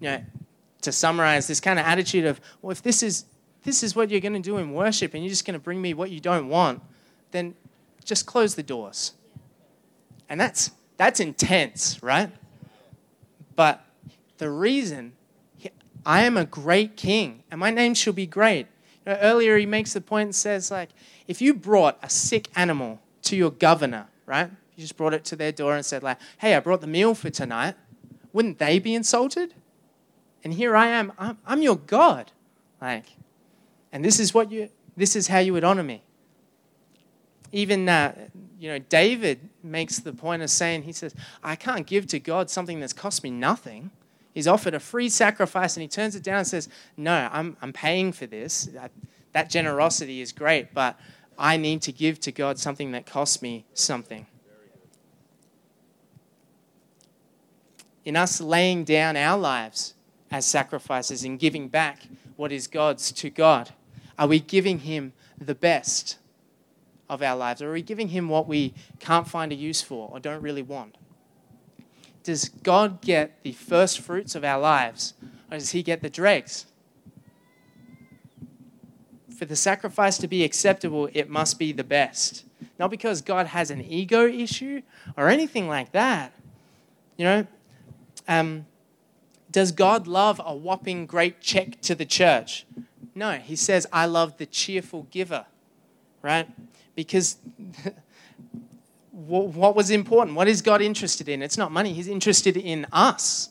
Know, 0.00 0.20
to 0.82 0.92
summarize 0.92 1.46
this 1.46 1.60
kind 1.60 1.78
of 1.78 1.86
attitude 1.86 2.26
of, 2.26 2.40
well, 2.60 2.70
if 2.70 2.82
this 2.82 3.02
is 3.02 3.24
this 3.64 3.82
is 3.82 3.94
what 3.94 4.10
you're 4.10 4.20
going 4.20 4.32
to 4.34 4.40
do 4.40 4.58
in 4.58 4.72
worship 4.72 5.14
and 5.14 5.22
you're 5.22 5.30
just 5.30 5.46
going 5.46 5.54
to 5.54 5.60
bring 5.60 5.80
me 5.80 5.94
what 5.94 6.10
you 6.10 6.20
don't 6.20 6.48
want, 6.48 6.82
then 7.30 7.54
just 8.04 8.26
close 8.26 8.54
the 8.54 8.62
doors. 8.62 9.12
And 10.28 10.40
that's 10.40 10.72
that's 10.96 11.20
intense, 11.20 12.02
right? 12.02 12.30
But 13.54 13.84
the 14.38 14.50
reason 14.50 15.12
I 16.04 16.22
am 16.22 16.36
a 16.36 16.44
great 16.44 16.96
king 16.96 17.44
and 17.50 17.60
my 17.60 17.70
name 17.70 17.94
shall 17.94 18.12
be 18.12 18.26
great. 18.26 18.66
You 19.06 19.12
know, 19.12 19.18
earlier 19.20 19.56
he 19.56 19.66
makes 19.66 19.92
the 19.92 20.00
point 20.00 20.26
and 20.26 20.34
says 20.34 20.70
like 20.70 20.90
if 21.28 21.40
you 21.40 21.54
brought 21.54 21.98
a 22.02 22.10
sick 22.10 22.48
animal 22.56 23.00
to 23.22 23.36
your 23.36 23.50
governor, 23.50 24.08
right? 24.26 24.50
You 24.74 24.80
just 24.80 24.96
brought 24.96 25.14
it 25.14 25.24
to 25.26 25.36
their 25.36 25.52
door 25.52 25.76
and 25.76 25.84
said 25.84 26.02
like, 26.02 26.18
"Hey, 26.38 26.54
I 26.54 26.60
brought 26.60 26.80
the 26.80 26.86
meal 26.86 27.14
for 27.14 27.30
tonight." 27.30 27.76
Wouldn't 28.32 28.58
they 28.58 28.78
be 28.78 28.94
insulted? 28.94 29.54
And 30.44 30.52
here 30.52 30.76
I 30.76 30.88
am, 30.88 31.12
I'm, 31.18 31.38
I'm 31.46 31.62
your 31.62 31.76
God. 31.76 32.32
Like, 32.80 33.06
and 33.92 34.04
this 34.04 34.18
is 34.18 34.34
what 34.34 34.50
you, 34.50 34.68
this 34.96 35.14
is 35.14 35.28
how 35.28 35.38
you 35.38 35.52
would 35.52 35.64
honor 35.64 35.82
me. 35.82 36.02
Even, 37.52 37.88
uh, 37.88 38.14
you 38.58 38.70
know, 38.70 38.78
David 38.78 39.50
makes 39.62 39.98
the 39.98 40.12
point 40.12 40.42
of 40.42 40.50
saying, 40.50 40.82
he 40.82 40.92
says, 40.92 41.14
I 41.44 41.54
can't 41.54 41.86
give 41.86 42.06
to 42.08 42.18
God 42.18 42.50
something 42.50 42.80
that's 42.80 42.92
cost 42.92 43.22
me 43.22 43.30
nothing. 43.30 43.90
He's 44.34 44.48
offered 44.48 44.74
a 44.74 44.80
free 44.80 45.10
sacrifice 45.10 45.76
and 45.76 45.82
he 45.82 45.88
turns 45.88 46.16
it 46.16 46.22
down 46.22 46.38
and 46.38 46.46
says, 46.46 46.68
No, 46.96 47.28
I'm, 47.30 47.56
I'm 47.60 47.72
paying 47.72 48.12
for 48.12 48.26
this. 48.26 48.64
That, 48.72 48.90
that 49.32 49.50
generosity 49.50 50.22
is 50.22 50.32
great, 50.32 50.72
but 50.72 50.98
I 51.38 51.58
need 51.58 51.82
to 51.82 51.92
give 51.92 52.18
to 52.20 52.32
God 52.32 52.58
something 52.58 52.92
that 52.92 53.04
costs 53.04 53.42
me 53.42 53.66
something. 53.74 54.26
In 58.04 58.16
us 58.16 58.40
laying 58.40 58.84
down 58.84 59.16
our 59.16 59.38
lives 59.38 59.94
as 60.32 60.46
sacrifices 60.46 61.22
and 61.22 61.38
giving 61.38 61.68
back 61.68 62.08
what 62.36 62.50
is 62.50 62.66
God's 62.66 63.12
to 63.12 63.30
God? 63.30 63.70
Are 64.18 64.26
we 64.26 64.40
giving 64.40 64.80
Him 64.80 65.12
the 65.38 65.54
best 65.54 66.16
of 67.08 67.22
our 67.22 67.36
lives? 67.36 67.60
Or 67.60 67.70
are 67.70 67.74
we 67.74 67.82
giving 67.82 68.08
Him 68.08 68.28
what 68.28 68.48
we 68.48 68.72
can't 68.98 69.28
find 69.28 69.52
a 69.52 69.54
use 69.54 69.82
for 69.82 70.08
or 70.10 70.18
don't 70.18 70.42
really 70.42 70.62
want? 70.62 70.96
Does 72.24 72.48
God 72.48 73.02
get 73.02 73.42
the 73.42 73.52
first 73.52 74.00
fruits 74.00 74.34
of 74.34 74.44
our 74.44 74.58
lives 74.58 75.14
or 75.50 75.58
does 75.58 75.70
He 75.70 75.82
get 75.82 76.00
the 76.00 76.10
dregs? 76.10 76.66
For 79.36 79.44
the 79.44 79.56
sacrifice 79.56 80.18
to 80.18 80.28
be 80.28 80.44
acceptable, 80.44 81.10
it 81.12 81.28
must 81.28 81.58
be 81.58 81.72
the 81.72 81.84
best. 81.84 82.44
Not 82.78 82.90
because 82.90 83.20
God 83.20 83.48
has 83.48 83.70
an 83.70 83.82
ego 83.82 84.26
issue 84.26 84.82
or 85.16 85.28
anything 85.28 85.68
like 85.68 85.92
that. 85.92 86.32
You 87.16 87.24
know, 87.24 87.46
um, 88.28 88.66
does 89.52 89.70
God 89.70 90.06
love 90.06 90.40
a 90.44 90.54
whopping 90.54 91.06
great 91.06 91.40
check 91.40 91.80
to 91.82 91.94
the 91.94 92.06
church? 92.06 92.66
No, 93.14 93.32
he 93.32 93.56
says, 93.56 93.86
I 93.92 94.06
love 94.06 94.38
the 94.38 94.46
cheerful 94.46 95.06
giver, 95.10 95.46
right? 96.22 96.48
Because 96.94 97.36
what 99.12 99.76
was 99.76 99.90
important? 99.90 100.36
What 100.36 100.48
is 100.48 100.62
God 100.62 100.80
interested 100.80 101.28
in? 101.28 101.42
It's 101.42 101.58
not 101.58 101.70
money, 101.70 101.92
he's 101.92 102.08
interested 102.08 102.56
in 102.56 102.86
us. 102.92 103.50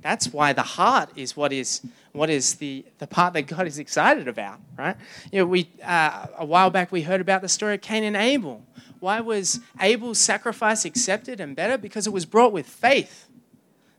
That's 0.00 0.32
why 0.32 0.52
the 0.52 0.62
heart 0.62 1.10
is 1.14 1.36
what 1.36 1.52
is 1.52 1.80
what 2.10 2.28
is 2.28 2.56
the, 2.56 2.84
the 2.98 3.06
part 3.06 3.32
that 3.34 3.42
God 3.42 3.66
is 3.66 3.78
excited 3.78 4.26
about, 4.28 4.58
right? 4.76 4.96
You 5.30 5.40
know, 5.40 5.46
we 5.46 5.70
uh, 5.82 6.26
a 6.36 6.44
while 6.44 6.70
back 6.70 6.90
we 6.90 7.02
heard 7.02 7.20
about 7.20 7.40
the 7.40 7.48
story 7.48 7.74
of 7.74 7.80
Cain 7.82 8.02
and 8.02 8.16
Abel. 8.16 8.64
Why 8.98 9.20
was 9.20 9.60
Abel's 9.80 10.18
sacrifice 10.18 10.84
accepted 10.84 11.40
and 11.40 11.54
better? 11.54 11.78
Because 11.78 12.06
it 12.06 12.12
was 12.12 12.26
brought 12.26 12.52
with 12.52 12.66
faith. 12.66 13.28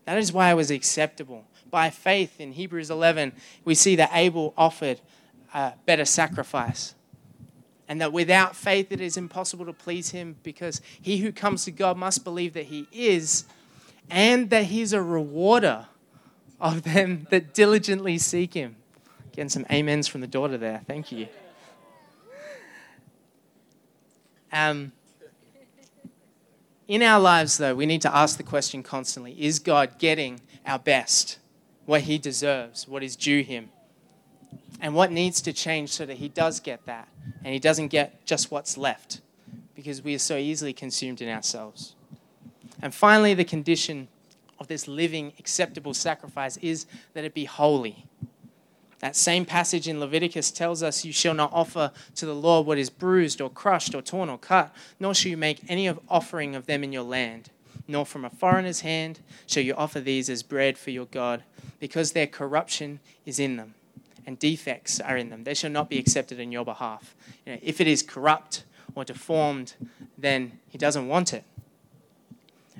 That 0.06 0.18
is 0.18 0.34
why 0.34 0.52
it 0.52 0.56
was 0.56 0.72
acceptable. 0.72 1.46
By 1.70 1.90
faith, 1.90 2.40
in 2.40 2.52
Hebrews 2.54 2.90
11, 2.90 3.34
we 3.66 3.76
see 3.76 3.96
that 3.96 4.12
Abel 4.14 4.54
offered 4.58 5.00
a 5.54 5.74
better 5.86 6.06
sacrifice. 6.06 6.96
And 7.88 8.02
that 8.02 8.14
without 8.14 8.56
faith, 8.56 8.92
it 8.92 9.02
is 9.02 9.18
impossible 9.18 9.66
to 9.66 9.74
please 9.74 10.12
him 10.12 10.38
because 10.44 10.82
he 11.02 11.18
who 11.18 11.32
comes 11.32 11.66
to 11.66 11.72
God 11.72 11.98
must 11.98 12.24
believe 12.24 12.54
that 12.54 12.66
he 12.66 12.88
is 12.92 13.46
and 14.10 14.50
that 14.50 14.66
he's 14.66 14.94
a 14.94 15.02
rewarder 15.02 15.88
of 16.60 16.84
them 16.84 17.28
that 17.30 17.54
diligently 17.54 18.18
seek 18.18 18.54
him. 18.54 18.76
Getting 19.32 19.50
some 19.50 19.66
amens 19.70 20.08
from 20.08 20.22
the 20.22 20.28
daughter 20.28 20.58
there. 20.58 20.82
Thank 20.88 21.12
you. 21.12 21.28
Um, 24.52 24.92
in 26.88 27.02
our 27.02 27.20
lives, 27.20 27.58
though, 27.58 27.76
we 27.76 27.86
need 27.86 28.02
to 28.02 28.16
ask 28.16 28.38
the 28.38 28.44
question 28.44 28.84
constantly 28.84 29.34
is 29.42 29.60
God 29.60 30.00
getting 30.00 30.42
our 30.66 30.80
best, 30.80 31.40
what 31.86 32.02
he 32.02 32.18
deserves, 32.18 32.88
what 32.88 33.04
is 33.04 33.16
due 33.16 33.44
him? 33.44 33.70
And 34.82 34.94
what 34.94 35.12
needs 35.12 35.42
to 35.42 35.54
change 35.54 35.92
so 35.92 36.06
that 36.06 36.18
he 36.18 36.28
does 36.28 36.60
get 36.60 36.86
that 36.86 37.08
and 37.44 37.54
he 37.54 37.60
doesn't 37.60 37.88
get 37.88 38.26
just 38.26 38.52
what's 38.52 38.78
left 38.78 39.22
because 39.76 40.02
we 40.02 40.14
are 40.14 40.20
so 40.20 40.36
easily 40.36 40.74
consumed 40.74 41.22
in 41.22 41.30
ourselves. 41.30 41.96
And 42.82 42.94
finally, 42.94 43.34
the 43.34 43.46
condition 43.46 44.10
of 44.60 44.68
this 44.68 44.88
living, 44.88 45.34
acceptable 45.40 45.94
sacrifice 45.94 46.58
is 46.58 46.86
that 47.14 47.24
it 47.24 47.34
be 47.34 47.46
holy. 47.46 48.06
That 49.04 49.18
same 49.18 49.44
passage 49.44 49.90
in 49.90 50.00
Leviticus 50.00 50.50
tells 50.50 50.82
us, 50.82 51.04
You 51.04 51.12
shall 51.12 51.34
not 51.34 51.52
offer 51.52 51.92
to 52.16 52.26
the 52.26 52.34
Lord 52.34 52.66
what 52.66 52.78
is 52.78 52.90
bruised 52.90 53.42
or 53.42 53.50
crushed 53.50 53.94
or 53.94 54.02
torn 54.02 54.30
or 54.30 54.38
cut, 54.38 54.74
nor 54.98 55.14
shall 55.14 55.30
you 55.30 55.36
make 55.36 55.60
any 55.68 55.88
of 55.88 56.00
offering 56.08 56.56
of 56.56 56.68
them 56.68 56.86
in 56.86 56.94
your 56.94 57.04
land, 57.04 57.50
nor 57.86 58.06
from 58.06 58.24
a 58.24 58.30
foreigner's 58.30 58.80
hand 58.80 59.20
shall 59.46 59.62
you 59.62 59.74
offer 59.76 60.00
these 60.00 60.30
as 60.30 60.42
bread 60.42 60.78
for 60.78 60.92
your 60.92 61.08
God, 61.08 61.44
because 61.82 62.14
their 62.14 62.28
corruption 62.28 63.02
is 63.26 63.40
in 63.40 63.58
them, 63.58 63.74
and 64.26 64.40
defects 64.40 65.02
are 65.02 65.18
in 65.18 65.30
them. 65.30 65.44
They 65.44 65.54
shall 65.54 65.70
not 65.70 65.90
be 65.90 66.00
accepted 66.00 66.40
in 66.40 66.54
your 66.54 66.64
behalf. 66.64 67.14
You 67.46 67.52
know, 67.52 67.60
if 67.62 67.82
it 67.82 67.88
is 67.88 68.04
corrupt 68.04 68.64
or 68.96 69.04
deformed, 69.04 69.74
then 70.18 70.60
he 70.70 70.78
doesn't 70.78 71.10
want 71.10 71.34
it. 71.34 71.44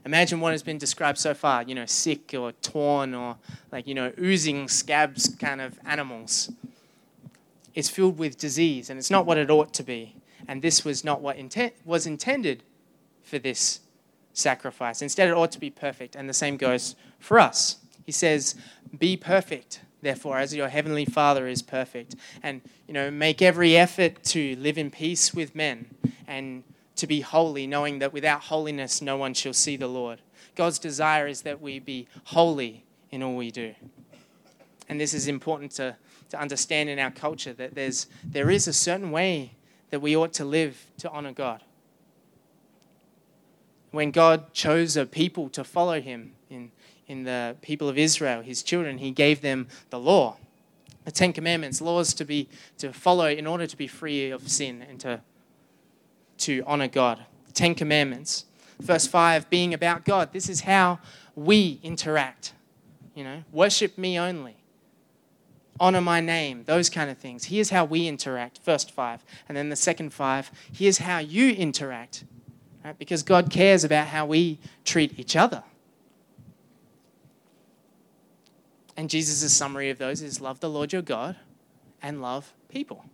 Imagine 0.06 0.42
what 0.42 0.52
has 0.52 0.64
been 0.64 0.78
described 0.78 1.18
so 1.18 1.34
far, 1.34 1.64
you 1.64 1.76
know, 1.76 1.86
sick 1.86 2.34
or 2.38 2.52
torn 2.52 3.14
or 3.14 3.38
like, 3.72 3.88
you 3.88 3.94
know, 3.94 4.12
oozing 4.20 4.68
scabs 4.68 5.34
kind 5.36 5.62
of 5.62 5.80
animals. 5.86 6.52
It's 7.74 7.90
filled 7.90 8.18
with 8.18 8.38
disease 8.38 8.90
and 8.90 9.00
it's 9.00 9.10
not 9.10 9.26
what 9.26 9.38
it 9.38 9.50
ought 9.50 9.74
to 9.76 9.84
be. 9.84 10.16
And 10.48 10.62
this 10.62 10.84
was 10.84 11.04
not 11.04 11.22
what 11.22 11.38
intent, 11.38 11.74
was 11.86 12.06
intended 12.06 12.64
for 13.24 13.40
this 13.40 13.80
sacrifice. 14.34 15.02
Instead, 15.02 15.30
it 15.30 15.34
ought 15.34 15.52
to 15.54 15.60
be 15.60 15.70
perfect. 15.70 16.16
And 16.16 16.28
the 16.28 16.34
same 16.34 16.58
goes 16.58 16.96
for 17.20 17.40
us. 17.40 17.78
He 18.06 18.12
says, 18.12 18.56
Be 18.98 19.16
perfect, 19.16 19.82
therefore, 20.02 20.38
as 20.38 20.54
your 20.54 20.68
heavenly 20.68 21.06
Father 21.06 21.48
is 21.48 21.62
perfect. 21.62 22.16
And, 22.42 22.62
you 22.88 22.94
know, 22.94 23.10
make 23.10 23.42
every 23.42 23.78
effort 23.78 24.22
to 24.26 24.56
live 24.58 24.78
in 24.78 24.92
peace 24.92 25.34
with 25.34 25.56
men 25.56 25.88
and 26.28 26.64
to 26.96 27.08
be 27.08 27.22
holy, 27.22 27.68
knowing 27.68 28.00
that 28.00 28.14
without 28.14 28.42
holiness 28.42 29.02
no 29.02 29.18
one 29.18 29.34
shall 29.34 29.54
see 29.54 29.76
the 29.76 29.88
Lord. 29.88 30.22
God's 30.56 30.80
desire 30.80 31.28
is 31.28 31.42
that 31.42 31.62
we 31.62 31.80
be 31.80 32.08
holy 32.26 32.84
in 33.12 33.24
all 33.24 33.36
we 33.36 33.52
do. 33.52 33.74
And 34.90 35.00
this 35.00 35.14
is 35.14 35.28
important 35.28 35.72
to, 35.74 35.96
to 36.30 36.40
understand 36.40 36.90
in 36.90 37.00
our 37.00 37.12
culture 37.12 37.54
that 37.54 37.76
there's, 37.76 38.08
there 38.24 38.50
is 38.50 38.68
a 38.68 38.74
certain 38.74 39.12
way 39.12 39.54
that 39.90 40.02
we 40.02 40.16
ought 40.16 40.34
to 40.34 40.46
live 40.46 40.86
to 41.00 41.10
honor 41.10 41.32
God. 41.32 41.64
When 43.92 44.12
God 44.12 44.54
chose 44.54 44.98
a 44.98 45.06
people 45.06 45.50
to 45.50 45.64
follow 45.64 46.02
him 46.02 46.34
in, 46.50 46.72
in 47.08 47.24
the 47.24 47.56
people 47.62 47.88
of 47.88 47.98
Israel, 47.98 48.42
his 48.42 48.64
children, 48.64 48.98
he 48.98 49.12
gave 49.12 49.42
them 49.42 49.68
the 49.92 50.00
law, 50.00 50.38
the 51.06 51.12
Ten 51.12 51.34
Commandments, 51.34 51.82
laws 51.82 52.14
to 52.16 52.26
be 52.26 52.50
to 52.78 52.92
follow 52.92 53.28
in 53.28 53.46
order 53.46 53.68
to 53.68 53.78
be 53.78 53.88
free 53.88 54.32
of 54.32 54.50
sin 54.50 54.82
and 54.82 55.00
to 55.02 55.22
to 56.44 56.64
honor 56.66 56.88
God. 56.88 57.26
Ten 57.54 57.76
Commandments. 57.76 58.46
Verse 58.80 59.08
5 59.08 59.50
being 59.50 59.74
about 59.74 60.06
God. 60.06 60.34
This 60.34 60.50
is 60.50 60.62
how 60.62 61.00
we 61.36 61.80
interact. 61.84 62.54
You 63.16 63.24
know, 63.24 63.44
worship 63.52 63.98
me 63.98 64.20
only. 64.20 64.58
Honor 65.80 66.02
my 66.02 66.20
name, 66.20 66.64
those 66.66 66.90
kind 66.90 67.10
of 67.10 67.18
things. 67.18 67.46
Here's 67.46 67.70
how 67.70 67.86
we 67.86 68.08
interact, 68.08 68.60
first 68.60 68.92
five. 68.92 69.24
And 69.48 69.58
then 69.58 69.70
the 69.70 69.76
second 69.76 70.12
five, 70.14 70.52
here's 70.72 71.00
how 71.00 71.18
you 71.18 71.52
interact. 71.52 72.26
Right? 72.86 72.98
Because 72.98 73.24
God 73.24 73.50
cares 73.50 73.84
about 73.84 74.08
how 74.08 74.26
we 74.26 74.60
treat 74.86 75.18
each 75.20 75.36
other. 75.36 75.64
And 78.96 79.10
Jesus' 79.10 79.52
summary 79.52 79.90
of 79.90 79.98
those 79.98 80.22
is 80.22 80.40
love 80.40 80.60
the 80.60 80.70
Lord 80.70 80.94
your 80.94 81.02
God 81.02 81.38
and 82.02 82.22
love 82.22 82.54
people. 82.70 83.06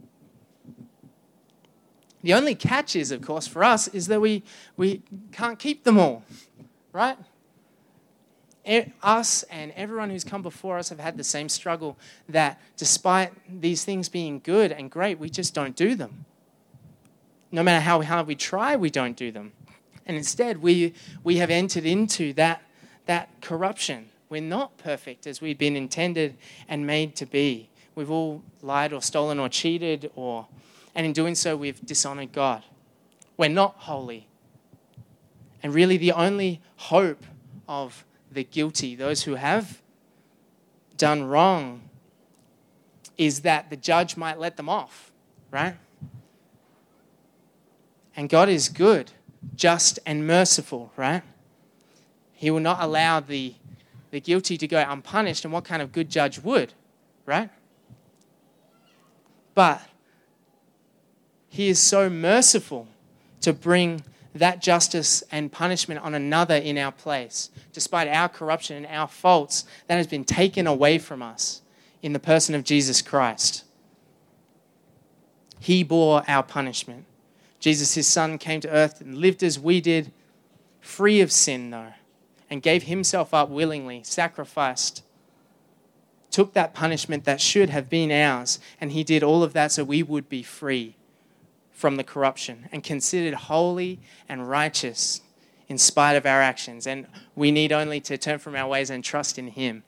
The 2.21 2.33
only 2.33 2.55
catch 2.55 2.95
is, 2.95 3.11
of 3.11 3.21
course, 3.21 3.47
for 3.47 3.63
us, 3.63 3.87
is 3.87 4.07
that 4.07 4.19
we, 4.19 4.43
we 4.75 5.01
can't 5.31 5.57
keep 5.57 5.83
them 5.83 5.97
all, 5.97 6.23
right? 6.91 7.17
Us 9.01 9.43
and 9.43 9.71
everyone 9.75 10.09
who's 10.09 10.23
come 10.23 10.41
before 10.41 10.77
us 10.77 10.89
have 10.89 10.99
had 10.99 11.17
the 11.17 11.23
same 11.23 11.49
struggle 11.49 11.97
that 12.27 12.61
despite 12.77 13.31
these 13.61 13.83
things 13.83 14.09
being 14.09 14.41
good 14.43 14.71
and 14.71 14.91
great, 14.91 15.17
we 15.17 15.29
just 15.29 15.53
don't 15.53 15.75
do 15.75 15.95
them. 15.95 16.25
No 17.51 17.63
matter 17.63 17.81
how 17.81 18.01
hard 18.01 18.27
we 18.27 18.35
try, 18.35 18.75
we 18.75 18.89
don't 18.89 19.15
do 19.15 19.31
them. 19.31 19.53
And 20.05 20.15
instead, 20.17 20.61
we, 20.61 20.93
we 21.23 21.37
have 21.37 21.49
entered 21.49 21.85
into 21.85 22.33
that, 22.33 22.61
that 23.05 23.29
corruption 23.41 24.09
we're 24.29 24.41
not 24.41 24.77
perfect 24.77 25.25
as 25.25 25.41
we've 25.41 25.57
been 25.57 25.75
intended 25.75 26.37
and 26.67 26.85
made 26.85 27.15
to 27.15 27.25
be. 27.25 27.69
We've 27.95 28.11
all 28.11 28.43
lied 28.61 28.93
or 28.93 29.01
stolen 29.01 29.39
or 29.39 29.49
cheated, 29.49 30.11
or, 30.15 30.47
and 30.95 31.05
in 31.05 31.13
doing 31.13 31.35
so, 31.35 31.55
we've 31.55 31.83
dishonored 31.85 32.31
God. 32.31 32.63
We're 33.37 33.49
not 33.49 33.75
holy. 33.77 34.27
And 35.61 35.73
really, 35.73 35.97
the 35.97 36.11
only 36.11 36.61
hope 36.77 37.25
of 37.67 38.05
the 38.31 38.43
guilty, 38.43 38.95
those 38.95 39.23
who 39.23 39.35
have 39.35 39.81
done 40.97 41.23
wrong, 41.23 41.89
is 43.17 43.41
that 43.41 43.69
the 43.69 43.75
judge 43.75 44.15
might 44.15 44.39
let 44.39 44.57
them 44.57 44.69
off, 44.69 45.11
right? 45.51 45.75
And 48.15 48.29
God 48.29 48.49
is 48.49 48.69
good, 48.69 49.11
just, 49.55 49.99
and 50.05 50.25
merciful, 50.25 50.91
right? 50.95 51.23
He 52.33 52.51
will 52.51 52.59
not 52.61 52.81
allow 52.81 53.19
the, 53.19 53.55
the 54.11 54.21
guilty 54.21 54.57
to 54.57 54.67
go 54.67 54.83
unpunished. 54.87 55.43
And 55.43 55.53
what 55.53 55.65
kind 55.65 55.81
of 55.81 55.91
good 55.91 56.09
judge 56.09 56.39
would, 56.39 56.73
right? 57.25 57.49
But 59.55 59.81
He 61.49 61.67
is 61.67 61.79
so 61.79 62.09
merciful 62.09 62.87
to 63.41 63.51
bring 63.51 64.03
that 64.35 64.61
justice 64.61 65.23
and 65.31 65.51
punishment 65.51 65.99
on 66.01 66.13
another 66.13 66.55
in 66.55 66.77
our 66.77 66.91
place, 66.91 67.49
despite 67.73 68.07
our 68.07 68.29
corruption 68.29 68.77
and 68.77 68.85
our 68.85 69.07
faults, 69.07 69.65
that 69.87 69.95
has 69.95 70.07
been 70.07 70.23
taken 70.23 70.67
away 70.67 70.99
from 70.99 71.21
us 71.21 71.61
in 72.01 72.13
the 72.13 72.19
person 72.19 72.53
of 72.53 72.63
Jesus 72.63 73.01
Christ. 73.01 73.65
He 75.59 75.83
bore 75.83 76.23
our 76.27 76.43
punishment. 76.43 77.05
Jesus, 77.59 77.95
his 77.95 78.07
son, 78.07 78.37
came 78.37 78.61
to 78.61 78.69
earth 78.69 79.01
and 79.01 79.17
lived 79.17 79.43
as 79.43 79.59
we 79.59 79.81
did, 79.81 80.11
free 80.79 81.19
of 81.19 81.31
sin, 81.31 81.71
though, 81.71 81.93
and 82.49 82.61
gave 82.61 82.83
himself 82.83 83.33
up 83.33 83.49
willingly, 83.49 84.01
sacrificed, 84.03 85.03
took 86.31 86.53
that 86.53 86.73
punishment 86.73 87.25
that 87.25 87.41
should 87.41 87.69
have 87.69 87.89
been 87.89 88.11
ours, 88.11 88.59
and 88.79 88.91
he 88.91 89.03
did 89.03 89.23
all 89.23 89.43
of 89.43 89.53
that 89.53 89.71
so 89.71 89.83
we 89.83 90.03
would 90.03 90.29
be 90.29 90.43
free 90.43 90.95
from 91.79 91.95
the 91.95 92.03
corruption 92.03 92.67
and 92.73 92.83
considered 92.83 93.33
holy 93.33 94.01
and 94.27 94.49
righteous 94.49 95.21
in 95.69 95.77
spite 95.77 96.17
of 96.17 96.25
our 96.25 96.41
actions. 96.41 96.85
And 96.85 97.07
we 97.35 97.51
need 97.51 97.71
only 97.71 98.01
to 98.01 98.17
turn 98.17 98.37
from 98.37 98.53
our 98.57 98.67
ways 98.67 98.89
and 98.89 99.01
trust 99.01 99.39
in 99.39 99.47
Him 99.47 99.83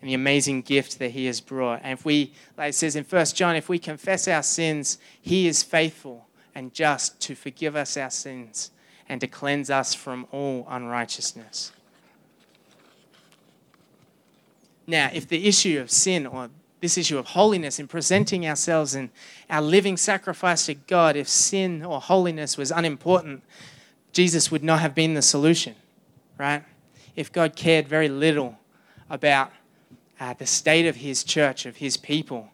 and 0.00 0.08
the 0.08 0.14
amazing 0.14 0.62
gift 0.62 1.00
that 1.00 1.10
He 1.10 1.26
has 1.26 1.40
brought. 1.40 1.80
And 1.82 1.98
if 1.98 2.04
we, 2.04 2.34
like 2.56 2.68
it 2.68 2.74
says 2.74 2.94
in 2.94 3.02
1 3.02 3.26
John, 3.34 3.56
if 3.56 3.68
we 3.68 3.80
confess 3.80 4.28
our 4.28 4.44
sins, 4.44 4.98
He 5.20 5.48
is 5.48 5.64
faithful 5.64 6.28
and 6.54 6.72
just 6.72 7.20
to 7.22 7.34
forgive 7.34 7.74
us 7.74 7.96
our 7.96 8.10
sins 8.10 8.70
and 9.08 9.20
to 9.20 9.26
cleanse 9.26 9.70
us 9.70 9.92
from 9.92 10.28
all 10.30 10.68
unrighteousness. 10.70 11.72
Now, 14.86 15.10
if 15.12 15.26
the 15.26 15.48
issue 15.48 15.80
of 15.80 15.90
sin 15.90 16.28
or 16.28 16.48
this 16.80 16.96
issue 16.96 17.18
of 17.18 17.26
holiness 17.26 17.78
in 17.78 17.86
presenting 17.86 18.46
ourselves 18.46 18.94
and 18.94 19.10
our 19.48 19.62
living 19.62 19.96
sacrifice 19.96 20.66
to 20.66 20.74
God, 20.74 21.16
if 21.16 21.28
sin 21.28 21.84
or 21.84 22.00
holiness 22.00 22.56
was 22.56 22.70
unimportant, 22.70 23.42
Jesus 24.12 24.50
would 24.50 24.64
not 24.64 24.80
have 24.80 24.94
been 24.94 25.14
the 25.14 25.22
solution, 25.22 25.74
right? 26.38 26.64
If 27.16 27.30
God 27.30 27.54
cared 27.54 27.86
very 27.86 28.08
little 28.08 28.58
about 29.08 29.52
uh, 30.18 30.34
the 30.34 30.46
state 30.46 30.86
of 30.86 30.96
his 30.96 31.22
church, 31.22 31.66
of 31.66 31.76
his 31.76 31.96
people, 31.96 32.50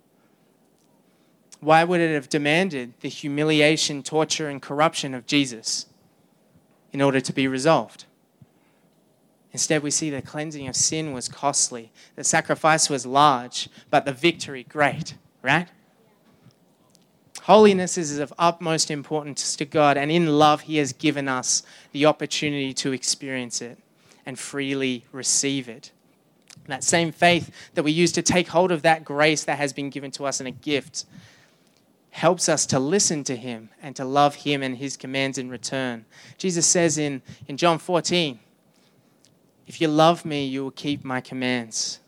why 1.60 1.84
would 1.84 2.00
it 2.00 2.14
have 2.14 2.28
demanded 2.28 2.94
the 3.00 3.08
humiliation, 3.08 4.02
torture, 4.02 4.48
and 4.48 4.60
corruption 4.60 5.14
of 5.14 5.26
Jesus 5.26 5.86
in 6.92 7.00
order 7.00 7.20
to 7.20 7.32
be 7.32 7.48
resolved? 7.48 8.04
Instead, 9.56 9.82
we 9.82 9.90
see 9.90 10.10
the 10.10 10.20
cleansing 10.20 10.68
of 10.68 10.76
sin 10.76 11.14
was 11.14 11.30
costly, 11.30 11.90
the 12.14 12.22
sacrifice 12.22 12.90
was 12.90 13.06
large, 13.06 13.70
but 13.88 14.04
the 14.04 14.12
victory 14.12 14.64
great, 14.64 15.14
right? 15.40 15.66
Holiness 17.44 17.96
is 17.96 18.18
of 18.18 18.34
utmost 18.38 18.90
importance 18.90 19.56
to 19.56 19.64
God, 19.64 19.96
and 19.96 20.10
in 20.10 20.38
love, 20.38 20.60
He 20.60 20.76
has 20.76 20.92
given 20.92 21.26
us 21.26 21.62
the 21.92 22.04
opportunity 22.04 22.74
to 22.74 22.92
experience 22.92 23.62
it 23.62 23.78
and 24.26 24.38
freely 24.38 25.06
receive 25.10 25.70
it. 25.70 25.90
That 26.66 26.84
same 26.84 27.10
faith 27.10 27.50
that 27.72 27.82
we 27.82 27.92
use 27.92 28.12
to 28.12 28.20
take 28.20 28.48
hold 28.48 28.70
of 28.70 28.82
that 28.82 29.06
grace 29.06 29.42
that 29.44 29.56
has 29.56 29.72
been 29.72 29.88
given 29.88 30.10
to 30.10 30.26
us 30.26 30.38
in 30.38 30.46
a 30.46 30.50
gift 30.50 31.06
helps 32.10 32.46
us 32.50 32.66
to 32.66 32.78
listen 32.78 33.24
to 33.24 33.36
Him 33.36 33.70
and 33.80 33.96
to 33.96 34.04
love 34.04 34.34
Him 34.34 34.62
and 34.62 34.76
His 34.76 34.98
commands 34.98 35.38
in 35.38 35.48
return. 35.48 36.04
Jesus 36.36 36.66
says 36.66 36.98
in, 36.98 37.22
in 37.48 37.56
John 37.56 37.78
14, 37.78 38.40
if 39.66 39.80
you 39.80 39.88
love 39.88 40.24
me, 40.24 40.44
you 40.44 40.64
will 40.64 40.70
keep 40.70 41.04
my 41.04 41.20
commands. 41.20 42.00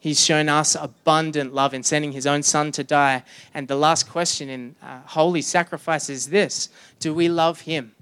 He's 0.00 0.24
shown 0.24 0.48
us 0.48 0.74
abundant 0.74 1.52
love 1.52 1.74
in 1.74 1.82
sending 1.82 2.12
his 2.12 2.26
own 2.26 2.42
son 2.42 2.72
to 2.72 2.82
die. 2.82 3.22
And 3.52 3.68
the 3.68 3.76
last 3.76 4.08
question 4.08 4.48
in 4.48 4.76
uh, 4.82 5.00
holy 5.04 5.42
sacrifice 5.42 6.08
is 6.08 6.30
this 6.30 6.70
Do 6.98 7.12
we 7.12 7.28
love 7.28 7.60
him? 7.62 7.94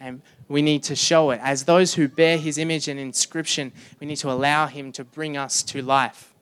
And 0.00 0.22
we 0.48 0.62
need 0.62 0.82
to 0.84 0.96
show 0.96 1.30
it. 1.30 1.40
As 1.42 1.64
those 1.64 1.94
who 1.94 2.08
bear 2.08 2.38
his 2.38 2.56
image 2.56 2.88
and 2.88 2.98
inscription, 2.98 3.72
we 4.00 4.06
need 4.06 4.16
to 4.16 4.30
allow 4.30 4.66
him 4.66 4.92
to 4.92 5.04
bring 5.04 5.36
us 5.36 5.62
to 5.64 5.82
life. 5.82 6.32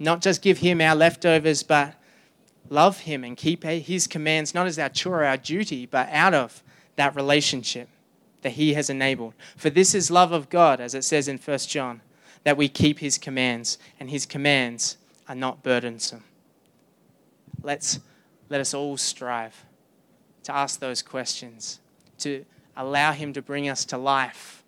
Not 0.00 0.20
just 0.20 0.42
give 0.42 0.58
him 0.58 0.80
our 0.80 0.94
leftovers, 0.94 1.62
but 1.62 1.94
love 2.70 3.00
Him 3.00 3.24
and 3.24 3.36
keep 3.36 3.64
His 3.64 4.06
commands 4.06 4.54
not 4.54 4.66
as 4.66 4.78
our 4.78 4.88
chore 4.88 5.22
or 5.22 5.24
our 5.24 5.36
duty, 5.36 5.86
but 5.86 6.08
out 6.10 6.34
of 6.34 6.62
that 6.96 7.14
relationship 7.14 7.88
that 8.42 8.52
He 8.52 8.74
has 8.74 8.90
enabled. 8.90 9.34
For 9.56 9.70
this 9.70 9.94
is 9.94 10.10
love 10.10 10.32
of 10.32 10.48
God, 10.48 10.80
as 10.80 10.94
it 10.94 11.04
says 11.04 11.28
in 11.28 11.38
1 11.38 11.58
John, 11.60 12.00
that 12.44 12.56
we 12.56 12.68
keep 12.68 12.98
His 12.98 13.18
commands, 13.18 13.78
and 13.98 14.10
His 14.10 14.26
commands 14.26 14.96
are 15.28 15.34
not 15.34 15.62
burdensome. 15.62 16.24
Let's 17.62 18.00
let 18.48 18.60
us 18.60 18.74
all 18.74 18.96
strive 18.96 19.64
to 20.44 20.54
ask 20.54 20.80
those 20.80 21.02
questions, 21.02 21.80
to 22.18 22.44
allow 22.76 23.12
Him 23.12 23.32
to 23.34 23.42
bring 23.42 23.68
us 23.68 23.84
to 23.86 23.98
life, 23.98 24.62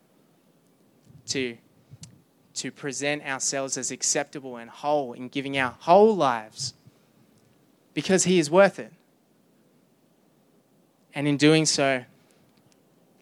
to, 1.28 1.56
to 2.54 2.70
present 2.70 3.24
ourselves 3.24 3.78
as 3.78 3.90
acceptable 3.90 4.56
and 4.56 4.68
whole 4.68 5.12
in 5.12 5.28
giving 5.28 5.56
our 5.56 5.76
whole 5.80 6.14
lives 6.14 6.74
because 7.94 8.24
he 8.24 8.38
is 8.38 8.50
worth 8.50 8.78
it. 8.78 8.92
And 11.14 11.26
in 11.26 11.36
doing 11.36 11.66
so, 11.66 12.04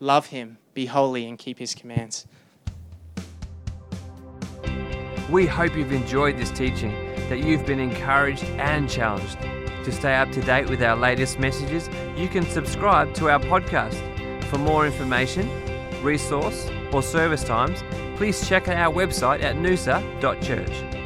love 0.01 0.27
him, 0.27 0.59
be 0.75 0.87
holy, 0.87 1.27
and 1.27 1.39
keep 1.39 1.59
his 1.59 1.75
commands. 1.75 2.27
We 5.31 5.47
hope 5.47 5.77
you've 5.77 5.93
enjoyed 5.93 6.39
this 6.39 6.51
teaching, 6.51 6.93
that 7.29 7.41
you've 7.41 7.67
been 7.67 7.81
encouraged 7.81 8.45
and 8.45 8.89
challenged. 8.89 9.39
To 9.85 9.93
stay 9.93 10.15
up 10.15 10.31
to 10.33 10.41
date 10.43 10.69
with 10.69 10.83
our 10.83 10.97
latest 10.97 11.39
messages, 11.39 11.89
you 12.17 12.29
can 12.29 12.45
subscribe 12.45 13.15
to 13.15 13.31
our 13.31 13.41
podcast. 13.41 13.97
For 14.45 14.59
more 14.59 14.87
information, 14.87 15.51
resource, 16.03 16.69
or 16.93 17.03
service 17.03 17.45
times, 17.45 17.83
please 18.17 18.47
check 18.49 18.69
out 18.69 18.77
our 18.77 18.93
website 18.93 19.43
at 19.43 19.57
noosa.church. 19.57 20.98